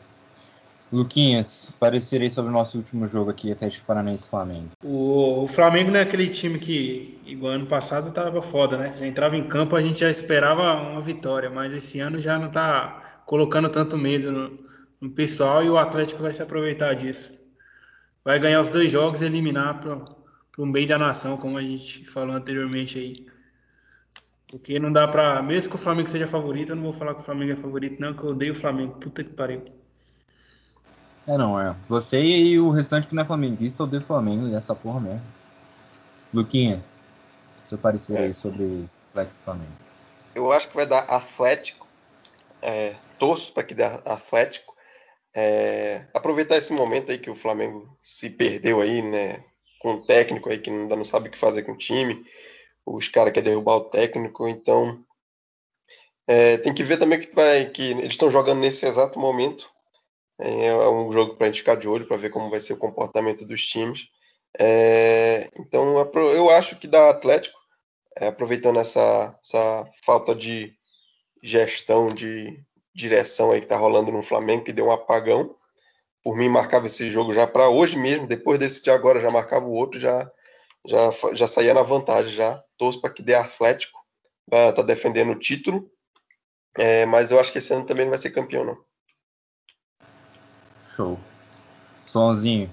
[0.93, 4.73] Luquinhas, parecerei sobre o nosso último jogo aqui, Atlético Paranaense Flamengo.
[4.85, 8.95] O, o, Flamengo não é aquele time que, igual ano passado, estava foda, né?
[8.99, 12.49] Já entrava em campo, a gente já esperava uma vitória, mas esse ano já não
[12.49, 14.59] está colocando tanto medo no,
[15.01, 17.33] no, pessoal e o Atlético vai se aproveitar disso.
[18.23, 19.99] Vai ganhar os dois jogos e eliminar para
[20.59, 23.27] o meio da nação, como a gente falou anteriormente aí.
[24.47, 25.41] Porque não dá pra.
[25.41, 27.99] Mesmo que o Flamengo seja favorito, eu não vou falar que o Flamengo é favorito,
[27.99, 28.93] não, que eu odeio o Flamengo.
[29.01, 29.82] Puta que pariu.
[31.27, 31.75] É, não, é.
[31.89, 35.23] Você e o restante que não é flamenguista odeio o Flamengo e essa porra mesmo.
[36.33, 36.83] Luquinha,
[37.65, 38.25] seu parecer é.
[38.25, 39.73] aí sobre o Atlético Flamengo.
[40.35, 41.87] Eu acho que vai dar Atlético.
[42.61, 44.75] É, torço para que dê Atlético.
[45.35, 49.43] É, aproveitar esse momento aí que o Flamengo se perdeu aí, né?
[49.83, 52.25] com um técnico aí que ainda não sabe o que fazer com o time,
[52.87, 55.05] os caras querem derrubar o técnico, então
[56.29, 59.72] é, tem que ver também que, vai, que eles estão jogando nesse exato momento.
[60.39, 62.73] É, é um jogo para a gente ficar de olho para ver como vai ser
[62.73, 64.09] o comportamento dos times.
[64.59, 67.59] É, então eu acho que da Atlético,
[68.17, 70.75] é, aproveitando essa, essa falta de
[71.43, 72.63] gestão, de
[72.95, 75.55] direção aí que está rolando no Flamengo, que deu um apagão,
[76.23, 79.67] por mim marcava esse jogo já para hoje mesmo, depois desse de agora já marcava
[79.67, 80.31] o outro, já
[80.87, 82.63] já, já saía na vantagem já.
[82.77, 83.99] Torço para que dê Atlético,
[84.51, 85.91] tá, defendendo o título,
[86.77, 88.92] é, mas eu acho que esse ano também não vai ser campeão não.
[90.95, 91.19] Show.
[92.07, 92.73] Sonzinho.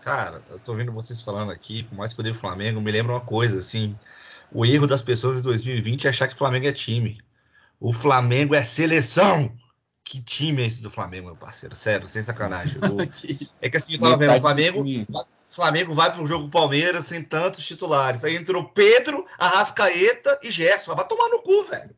[0.00, 2.90] Cara, eu tô vendo vocês falando aqui, por mais que eu dei o Flamengo, me
[2.90, 3.96] lembra uma coisa, assim,
[4.50, 7.20] o erro das pessoas em 2020 é achar que o Flamengo é time.
[7.78, 9.52] O Flamengo é seleção!
[10.02, 11.76] Que time é esse do Flamengo, meu parceiro?
[11.76, 12.80] Sério, sem sacanagem.
[13.60, 14.84] É que assim, eu tava vendo, o Flamengo,
[15.50, 18.24] Flamengo vai pro jogo Palmeiras sem tantos titulares.
[18.24, 20.94] Aí entrou Pedro, Arrascaeta e Gerson.
[20.94, 21.94] Vai tomar no cu, velho.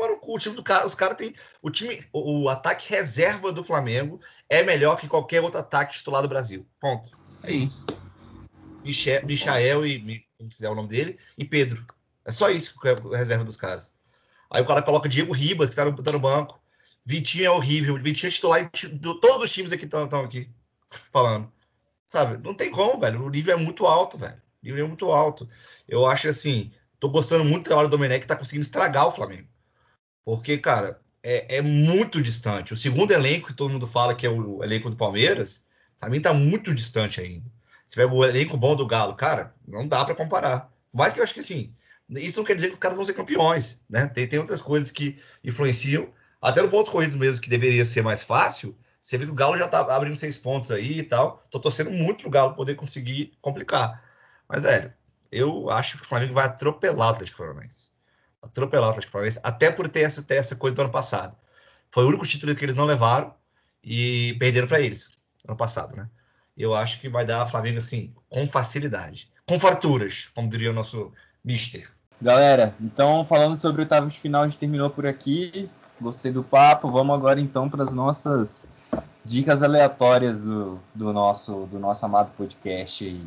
[0.00, 0.34] Tomar no cu.
[0.34, 1.34] O time do cara, os caras têm.
[1.60, 6.22] O time, o, o, ataque reserva do Flamengo é melhor que qualquer outro ataque titular
[6.22, 6.66] do Brasil.
[6.80, 7.10] Ponto.
[7.42, 7.84] É isso.
[8.82, 11.84] Michel, Michael e como quiser o nome dele, e Pedro.
[12.24, 13.92] É só isso que é a reserva dos caras.
[14.50, 16.60] Aí o cara coloca Diego Ribas, que tá no, tá no banco.
[17.04, 17.96] Vitinho é horrível.
[17.96, 20.48] Vitinho é titular em todos os times aqui estão aqui
[21.12, 21.52] falando.
[22.06, 22.42] Sabe?
[22.42, 23.22] Não tem como, velho.
[23.22, 24.40] O nível é muito alto, velho.
[24.62, 25.48] O nível é muito alto.
[25.86, 29.12] Eu acho assim, tô gostando muito da hora do Domenech que tá conseguindo estragar o
[29.12, 29.46] Flamengo.
[30.24, 32.72] Porque, cara, é, é, muito distante.
[32.72, 35.62] O segundo elenco que todo mundo fala que é o elenco do Palmeiras,
[36.08, 37.50] mim tá muito distante ainda.
[37.84, 40.72] Se pega o elenco bom do Galo, cara, não dá para comparar.
[40.92, 41.74] Mas que eu acho que assim,
[42.08, 44.06] isso não quer dizer que os caras vão ser campeões, né?
[44.06, 46.08] Tem, tem outras coisas que influenciam.
[46.40, 49.56] Até no pontos corridos mesmo, que deveria ser mais fácil, você vê que o Galo
[49.56, 51.42] já tá abrindo seis pontos aí e tal.
[51.50, 54.02] Tô torcendo muito pro Galo poder conseguir complicar.
[54.48, 54.92] Mas, velho,
[55.30, 57.90] eu acho que o Flamengo vai atropelar o Atlético Paranaense.
[58.42, 61.36] Atropelar o Atlético Paranaense, até por ter essa, ter essa coisa do ano passado.
[61.90, 63.34] Foi o único título que eles não levaram
[63.82, 65.10] e perderam para eles
[65.46, 66.08] ano passado, né?
[66.56, 69.30] Eu acho que vai dar a Flamengo assim, com facilidade.
[69.46, 71.12] Com farturas, como diria o nosso
[71.44, 71.88] mister.
[72.20, 75.70] Galera, então falando sobre o oitavos de final, a gente terminou por aqui.
[76.00, 76.90] Gostei do papo.
[76.90, 78.68] Vamos agora então para as nossas
[79.24, 83.26] dicas aleatórias do, do, nosso, do nosso amado podcast aí.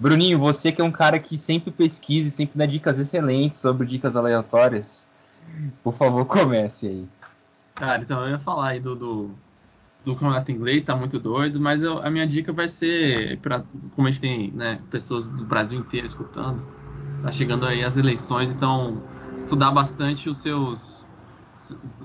[0.00, 3.86] Bruninho, você que é um cara que sempre pesquisa e sempre dá dicas excelentes sobre
[3.86, 5.06] dicas aleatórias,
[5.84, 7.08] por favor, comece aí.
[7.74, 9.30] Cara, então eu ia falar aí do, do,
[10.02, 13.62] do campeonato inglês, tá muito doido, mas eu, a minha dica vai ser, para
[13.94, 16.64] como a gente tem né, pessoas do Brasil inteiro escutando,
[17.22, 19.02] tá chegando aí as eleições, então
[19.36, 21.04] estudar bastante os seus,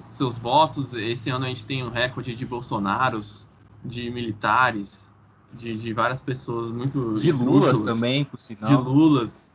[0.09, 0.93] seus votos.
[0.93, 3.47] Esse ano a gente tem um recorde de Bolsonaros,
[3.85, 5.14] de militares,
[5.53, 7.19] de, de várias pessoas muito.
[7.19, 8.69] De Lulas também, por sinal.
[8.69, 9.51] De Lulas.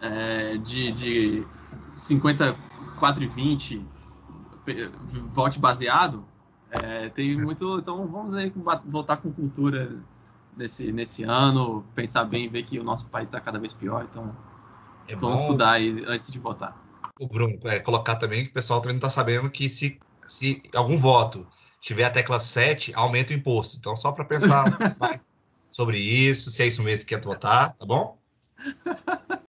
[0.00, 1.46] É, de, de
[1.94, 3.86] 54 e 20,
[5.32, 6.24] vote baseado.
[6.70, 7.78] É, tem muito.
[7.78, 8.52] Então vamos aí
[8.86, 9.96] voltar com cultura
[10.56, 14.06] nesse, nesse ano, pensar bem, ver que o nosso país está cada vez pior.
[14.10, 14.34] Então
[15.06, 16.76] é vamos bom, estudar aí antes de votar.
[17.18, 20.62] O Bruno, é, colocar também que o pessoal também não está sabendo que se, se
[20.74, 21.46] algum voto
[21.80, 23.76] tiver a tecla 7, aumenta o imposto.
[23.76, 24.64] Então, só para pensar
[24.98, 25.28] mais
[25.70, 28.18] sobre isso, se é isso mesmo que quer votar, tá bom?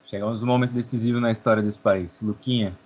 [0.04, 2.20] Chegamos no momento decisivo na história desse país.
[2.20, 2.76] Luquinha,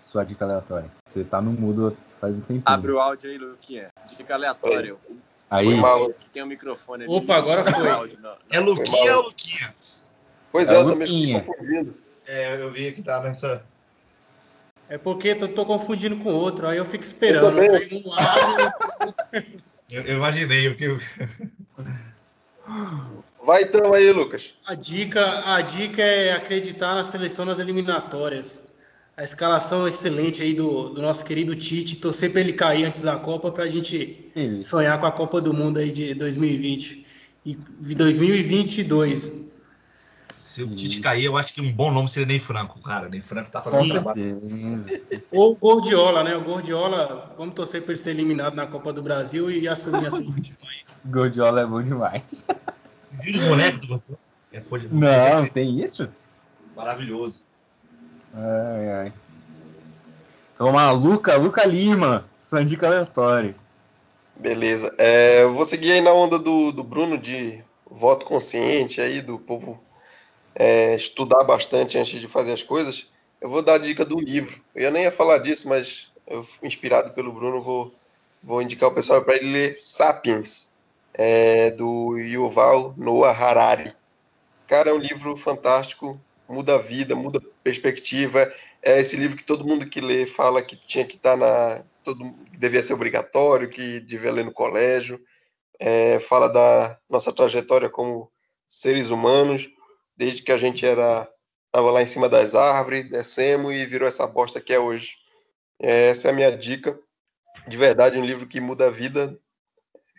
[0.00, 0.90] sua dica aleatória.
[1.06, 2.62] Você tá no mudo faz um tempo.
[2.66, 3.90] Abre o áudio aí, Luquinha.
[4.16, 4.96] Dica aleatória.
[5.48, 5.66] Aí.
[6.32, 7.12] Tem um microfone ali.
[7.12, 7.88] Opa, agora foi.
[7.88, 8.18] Áudio,
[8.50, 9.70] é Luquinha ou Luquinha?
[10.52, 11.94] Pois é, é eu também estou confundindo.
[12.26, 13.64] É, eu vi que tá nessa.
[14.90, 17.62] É porque eu tô confundindo com outro, aí eu fico esperando.
[17.62, 18.02] Eu, aí um
[19.88, 20.98] eu, eu imaginei, eu fiquei.
[23.46, 24.52] Vai então aí, Lucas.
[24.66, 28.62] A dica, a dica é acreditar na seleção nas eliminatórias.
[29.16, 33.16] A escalação excelente aí do, do nosso querido Tite, torcer para ele cair antes da
[33.16, 34.32] Copa para a gente
[34.64, 37.06] sonhar com a Copa do Mundo aí de 2020
[37.44, 37.54] e
[37.94, 39.49] 2022.
[40.50, 43.08] Se o Tite cair, eu acho que um bom nome seria Ney Franco, cara.
[43.08, 44.84] Ney Franco tá fazendo trabalho.
[45.30, 46.34] Ou Gordiola, né?
[46.34, 50.10] O Gordiola, vamos torcer para ele ser eliminado na Copa do Brasil e assumir a
[50.10, 50.78] seleção aí.
[51.04, 52.44] Gordiola é bom demais.
[53.12, 54.18] Vocês viram o boneco do Gordiola?
[54.52, 56.10] É, Não, tem isso?
[56.74, 57.46] Maravilhoso.
[58.34, 59.12] Ai, ai.
[60.52, 63.54] Então lá, Luca, Luca Lima, sua dica aleatória.
[64.36, 64.92] Beleza.
[64.98, 69.38] É, eu vou seguir aí na onda do, do Bruno de voto consciente aí, do
[69.38, 69.80] povo
[70.54, 73.06] é, estudar bastante antes de fazer as coisas,
[73.40, 74.60] eu vou dar a dica do livro.
[74.74, 77.94] Eu nem ia falar disso, mas eu, inspirado pelo Bruno, vou,
[78.42, 80.70] vou indicar o pessoal para ele ler Sapiens,
[81.14, 83.92] é, do Yuval Noah Harari.
[84.66, 88.52] Cara, é um livro fantástico, muda a vida, muda a perspectiva.
[88.82, 91.84] É esse livro que todo mundo que lê fala que tinha que estar tá na.
[92.04, 95.20] Todo, que devia ser obrigatório, que devia ler no colégio.
[95.78, 98.30] É, fala da nossa trajetória como
[98.68, 99.68] seres humanos
[100.20, 101.26] desde que a gente era
[101.66, 105.14] estava lá em cima das árvores, descemos e virou essa bosta que é hoje.
[105.78, 106.98] Essa é a minha dica.
[107.66, 109.38] De verdade, um livro que muda a vida.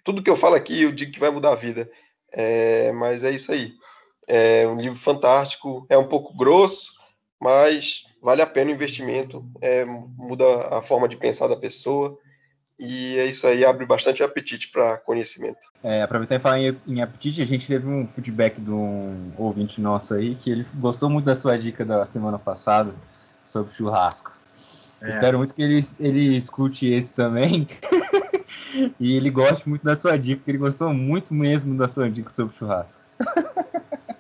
[0.03, 1.87] Tudo que eu falo aqui, eu digo que vai mudar a vida.
[2.31, 3.73] É, mas é isso aí.
[4.27, 6.93] É um livro fantástico, é um pouco grosso,
[7.39, 9.45] mas vale a pena o investimento.
[9.61, 12.17] É, muda a forma de pensar da pessoa.
[12.79, 15.71] E é isso aí, abre bastante apetite para conhecimento.
[15.83, 19.79] É, aproveitar e falar em, em, apetite, a gente teve um feedback de um ouvinte
[19.79, 22.93] nosso aí que ele gostou muito da sua dica da semana passada
[23.45, 24.39] sobre churrasco.
[25.01, 25.09] É.
[25.09, 27.67] Espero muito que ele, ele escute esse também.
[28.99, 32.29] e ele goste muito da sua dica, porque ele gostou muito mesmo da sua dica
[32.29, 33.01] sobre churrasco.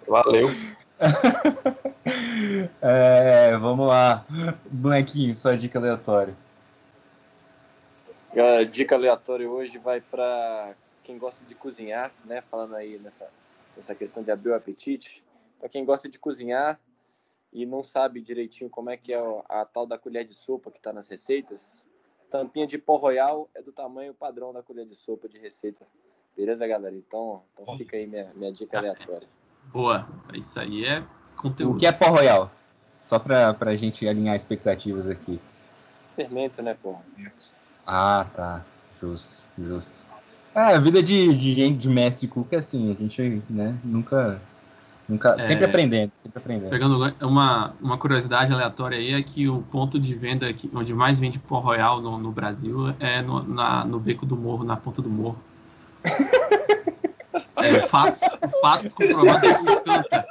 [0.07, 0.51] Valeu.
[2.81, 4.25] é, vamos lá.
[4.69, 6.35] Bonequinho, sua dica aleatória.
[8.33, 12.41] A dica aleatória hoje vai para quem gosta de cozinhar, né?
[12.41, 13.29] Falando aí nessa
[13.77, 15.23] essa questão de abrir o apetite.
[15.59, 16.79] Para quem gosta de cozinhar
[17.51, 20.71] e não sabe direitinho como é que é a, a tal da colher de sopa
[20.71, 21.85] que está nas receitas,
[22.29, 25.85] tampinha de pó royal é do tamanho padrão da colher de sopa de receita.
[26.35, 26.95] Beleza, galera?
[26.95, 29.27] Então, então fica aí minha, minha dica aleatória.
[29.65, 31.05] Boa, isso aí é
[31.35, 31.75] conteúdo.
[31.75, 32.49] O que é pó royal?
[33.03, 35.39] Só para a gente alinhar expectativas aqui.
[36.09, 37.03] Fermento, né, porra?
[37.85, 38.61] Ah, tá.
[39.01, 40.05] Justo, justo.
[40.53, 44.39] É, a vida de, de gente de mestre cook é assim, a gente né, nunca.
[45.07, 45.43] nunca É.
[45.43, 46.69] Sempre aprendendo, sempre aprendendo.
[46.69, 51.19] Pegando uma, uma curiosidade aleatória aí é que o ponto de venda aqui, onde mais
[51.19, 55.01] vende pó royal no, no Brasil é no, na- no beco do morro, na ponta
[55.01, 55.37] do morro.
[57.57, 58.21] É, fatos,
[58.59, 60.27] fatos comprovados por canta.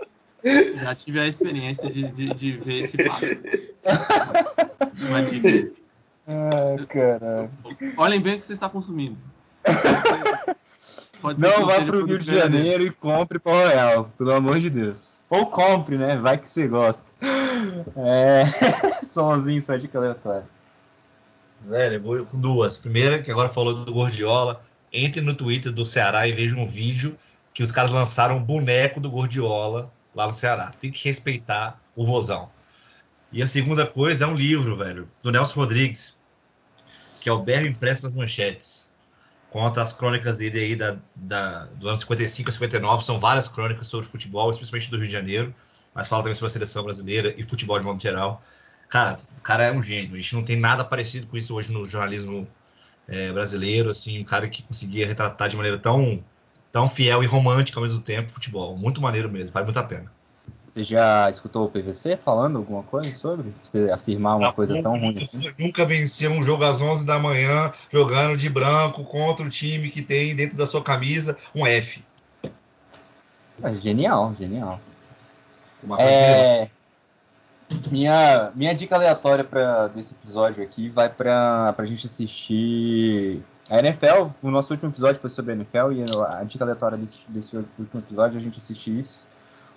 [0.83, 3.25] Já tive a experiência de, de, de ver esse fato.
[5.09, 5.71] Uma dica.
[6.27, 7.51] Ah, caralho.
[7.97, 9.21] Olhem bem o que você está consumindo.
[11.21, 14.59] Pode ser Não vá seja pro Rio de Janeiro e compre pó royal, pelo amor
[14.59, 15.15] de Deus.
[15.29, 16.17] Ou compre, né?
[16.17, 17.05] Vai que você gosta.
[17.97, 18.45] É.
[19.07, 20.49] Somzinho, só dica aleatória.
[21.61, 22.77] Velho, eu vou com duas.
[22.77, 24.63] Primeira, que agora falou do Gordiola.
[24.93, 27.17] Entre no Twitter do Ceará e veja um vídeo
[27.55, 30.73] que os caras lançaram um boneco do Gordiola lá no Ceará.
[30.81, 32.49] Tem que respeitar o vozão.
[33.33, 36.17] E a segunda coisa é um livro, velho, do Nelson Rodrigues,
[37.21, 38.91] que é o Berro Impresso nas Manchetes.
[39.51, 43.05] Conta as crônicas dele aí da, da, do ano 55 a 59.
[43.05, 45.55] São várias crônicas sobre futebol, especialmente do Rio de Janeiro.
[45.95, 48.43] Mas fala também sobre a seleção brasileira e futebol de modo geral.
[48.89, 50.15] Cara, o cara é um gênio.
[50.15, 52.47] A gente não tem nada parecido com isso hoje no jornalismo
[53.09, 53.91] é, brasileiro.
[53.91, 56.25] Assim, um cara que conseguia retratar de maneira tão,
[56.71, 58.77] tão fiel e romântica ao mesmo tempo futebol.
[58.77, 60.13] Muito maneiro mesmo, vale muito a pena.
[60.73, 63.53] Você já escutou o PVC falando alguma coisa sobre?
[63.65, 65.55] Você afirmar uma Não, coisa tão ruim nunca, assim?
[65.59, 70.01] nunca venceu um jogo às 11 da manhã jogando de branco contra o time que
[70.01, 72.05] tem dentro da sua camisa um F.
[73.63, 74.81] É, genial, genial.
[75.99, 76.69] É,
[77.91, 84.29] minha, minha dica aleatória pra, desse episódio aqui vai pra, pra gente assistir a NFL.
[84.43, 88.01] O nosso último episódio foi sobre a NFL e a dica aleatória desse, desse último
[88.01, 89.30] episódio é a gente assistir isso.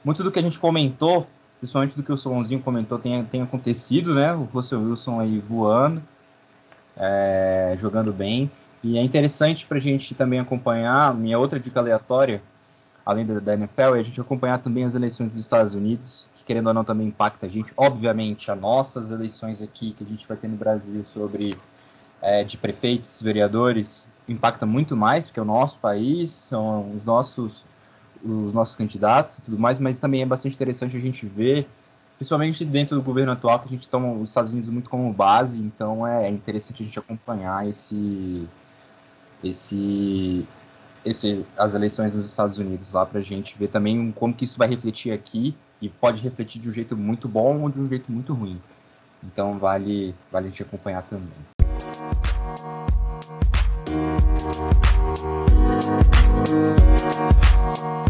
[0.03, 1.27] Muito do que a gente comentou,
[1.59, 4.33] principalmente do que o Solonzinho comentou, tem, tem acontecido, né?
[4.33, 6.01] O Russell Wilson aí voando,
[6.97, 8.51] é, jogando bem.
[8.83, 12.43] E é interessante pra gente também acompanhar, minha outra dica aleatória,
[13.05, 16.43] além da, da NFL, é a gente acompanhar também as eleições dos Estados Unidos, que
[16.43, 17.71] querendo ou não também impacta a gente.
[17.77, 21.55] Obviamente, as nossas eleições aqui que a gente vai ter no Brasil sobre
[22.21, 27.63] é, de prefeitos, vereadores, impacta muito mais, porque é o nosso país, são os nossos
[28.23, 31.67] os nossos candidatos e tudo mais, mas também é bastante interessante a gente ver,
[32.17, 35.59] principalmente dentro do governo atual, que a gente toma os Estados Unidos muito como base,
[35.59, 38.47] então é, é interessante a gente acompanhar esse,
[39.43, 40.45] esse,
[41.03, 44.57] esse as eleições nos Estados Unidos lá para a gente ver também como que isso
[44.57, 48.11] vai refletir aqui e pode refletir de um jeito muito bom ou de um jeito
[48.11, 48.61] muito ruim.
[49.21, 51.27] Então vale, vale a gente acompanhar também.
[56.43, 58.02] Música